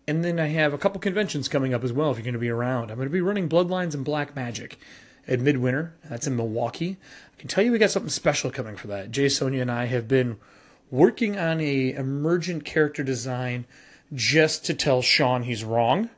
And 0.07 0.23
then 0.23 0.39
I 0.39 0.49
have 0.49 0.75
a 0.75 0.77
couple 0.77 1.01
conventions 1.01 1.49
coming 1.49 1.73
up 1.73 1.83
as 1.83 1.91
well 1.91 2.11
if 2.11 2.17
you're 2.17 2.23
going 2.23 2.33
to 2.33 2.39
be 2.39 2.49
around. 2.49 2.91
I'm 2.91 2.97
going 2.97 3.09
to 3.09 3.11
be 3.11 3.19
running 3.19 3.49
Bloodlines 3.49 3.95
and 3.95 4.05
Black 4.05 4.35
Magic 4.35 4.77
at 5.27 5.39
Midwinter. 5.39 5.95
That's 6.09 6.27
in 6.27 6.35
Milwaukee. 6.35 6.97
I 7.33 7.39
can 7.39 7.47
tell 7.47 7.63
you 7.63 7.71
we 7.71 7.77
got 7.77 7.91
something 7.91 8.09
special 8.09 8.51
coming 8.51 8.75
for 8.75 8.87
that. 8.87 9.11
Jay 9.11 9.29
Sonia 9.29 9.61
and 9.61 9.71
I 9.71 9.85
have 9.85 10.07
been 10.07 10.37
working 10.89 11.37
on 11.37 11.59
a 11.59 11.93
emergent 11.93 12.65
character 12.65 13.03
design 13.03 13.65
just 14.13 14.65
to 14.65 14.73
tell 14.73 15.01
Sean 15.01 15.43
he's 15.43 15.63
wrong. 15.63 16.09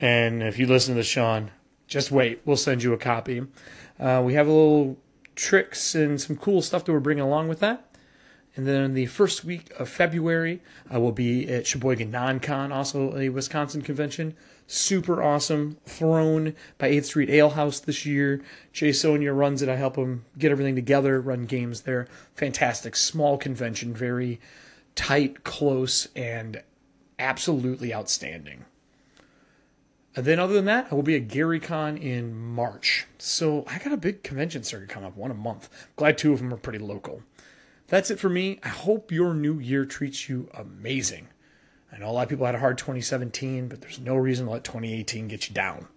And 0.00 0.42
if 0.42 0.58
you 0.58 0.66
listen 0.66 0.94
to 0.96 1.02
Sean, 1.02 1.50
just 1.86 2.10
wait. 2.10 2.40
We'll 2.44 2.56
send 2.56 2.82
you 2.82 2.92
a 2.92 2.98
copy. 2.98 3.42
Uh, 3.98 4.22
we 4.24 4.34
have 4.34 4.46
a 4.46 4.52
little 4.52 4.96
tricks 5.34 5.94
and 5.94 6.20
some 6.20 6.36
cool 6.36 6.62
stuff 6.62 6.84
that 6.84 6.92
we're 6.92 7.00
bringing 7.00 7.24
along 7.24 7.48
with 7.48 7.60
that. 7.60 7.88
And 8.54 8.66
then 8.66 8.94
the 8.94 9.06
first 9.06 9.44
week 9.44 9.72
of 9.78 9.88
February, 9.88 10.60
I 10.90 10.98
will 10.98 11.12
be 11.12 11.48
at 11.48 11.66
Sheboygan 11.66 12.10
Non-Con, 12.10 12.70
also 12.70 13.16
a 13.16 13.30
Wisconsin 13.30 13.82
convention. 13.82 14.34
Super 14.66 15.22
awesome. 15.22 15.76
Thrown 15.84 16.54
by 16.78 16.90
8th 16.90 17.04
Street 17.04 17.30
Ale 17.30 17.50
House 17.50 17.80
this 17.80 18.06
year. 18.06 18.42
Jay 18.72 18.92
Sonia 18.92 19.32
runs 19.32 19.62
it. 19.62 19.68
I 19.68 19.76
help 19.76 19.96
him 19.96 20.24
get 20.38 20.50
everything 20.50 20.74
together, 20.74 21.20
run 21.20 21.44
games 21.44 21.82
there. 21.82 22.08
Fantastic. 22.34 22.96
Small 22.96 23.36
convention, 23.36 23.92
very 23.92 24.40
tight, 24.94 25.44
close, 25.44 26.08
and 26.16 26.62
absolutely 27.18 27.94
outstanding. 27.94 28.64
And 30.14 30.26
then, 30.26 30.38
other 30.38 30.52
than 30.52 30.66
that, 30.66 30.88
I 30.90 30.94
will 30.94 31.02
be 31.02 31.16
at 31.16 31.28
GaryCon 31.28 32.00
in 32.00 32.34
March. 32.36 33.06
So 33.16 33.64
I 33.66 33.78
got 33.78 33.94
a 33.94 33.96
big 33.96 34.22
convention 34.22 34.62
circuit 34.62 34.90
coming 34.90 35.08
up, 35.08 35.16
one 35.16 35.30
a 35.30 35.34
month. 35.34 35.70
Glad 35.96 36.18
two 36.18 36.32
of 36.32 36.40
them 36.40 36.52
are 36.52 36.58
pretty 36.58 36.78
local. 36.78 37.22
That's 37.88 38.10
it 38.10 38.18
for 38.18 38.28
me. 38.28 38.58
I 38.62 38.68
hope 38.68 39.10
your 39.10 39.32
new 39.32 39.58
year 39.58 39.84
treats 39.86 40.28
you 40.28 40.48
amazing. 40.54 41.28
I 41.92 41.98
know 41.98 42.08
a 42.08 42.12
lot 42.12 42.22
of 42.22 42.28
people 42.30 42.46
had 42.46 42.54
a 42.54 42.60
hard 42.60 42.78
2017, 42.78 43.68
but 43.68 43.82
there's 43.82 44.00
no 44.00 44.16
reason 44.16 44.46
to 44.46 44.52
let 44.52 44.64
2018 44.64 45.28
get 45.28 45.48
you 45.48 45.54
down. 45.54 45.88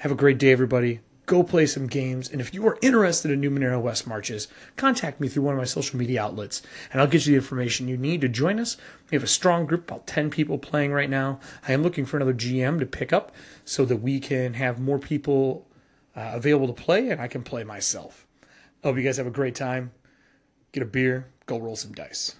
Have 0.00 0.10
a 0.10 0.16
great 0.16 0.38
day, 0.38 0.50
everybody. 0.50 1.00
Go 1.26 1.42
play 1.42 1.66
some 1.66 1.86
games. 1.86 2.30
And 2.30 2.40
if 2.40 2.52
you 2.52 2.66
are 2.66 2.78
interested 2.82 3.30
in 3.30 3.40
Numenera 3.40 3.80
West 3.80 4.06
Marches, 4.06 4.48
contact 4.76 5.20
me 5.20 5.28
through 5.28 5.44
one 5.44 5.54
of 5.54 5.58
my 5.58 5.64
social 5.64 5.98
media 5.98 6.22
outlets, 6.22 6.62
and 6.92 7.00
I'll 7.00 7.06
get 7.06 7.26
you 7.26 7.32
the 7.32 7.38
information 7.38 7.88
you 7.88 7.96
need 7.96 8.20
to 8.22 8.28
join 8.28 8.58
us. 8.58 8.76
We 9.10 9.16
have 9.16 9.24
a 9.24 9.28
strong 9.28 9.66
group, 9.66 9.88
about 9.88 10.06
10 10.06 10.30
people 10.30 10.58
playing 10.58 10.92
right 10.92 11.10
now. 11.10 11.40
I 11.66 11.72
am 11.72 11.82
looking 11.82 12.06
for 12.06 12.16
another 12.16 12.34
GM 12.34 12.80
to 12.80 12.86
pick 12.86 13.12
up 13.12 13.32
so 13.64 13.84
that 13.84 13.96
we 13.96 14.18
can 14.20 14.54
have 14.54 14.80
more 14.80 14.98
people 14.98 15.66
uh, 16.16 16.32
available 16.34 16.68
to 16.68 16.82
play, 16.82 17.10
and 17.10 17.20
I 17.20 17.28
can 17.28 17.42
play 17.42 17.62
myself. 17.62 18.26
I 18.82 18.88
hope 18.88 18.96
you 18.96 19.02
guys 19.02 19.16
have 19.16 19.26
a 19.26 19.30
great 19.30 19.54
time. 19.54 19.92
Get 20.72 20.82
a 20.82 20.86
beer, 20.86 21.28
go 21.46 21.58
roll 21.58 21.76
some 21.76 21.92
dice. 21.92 22.36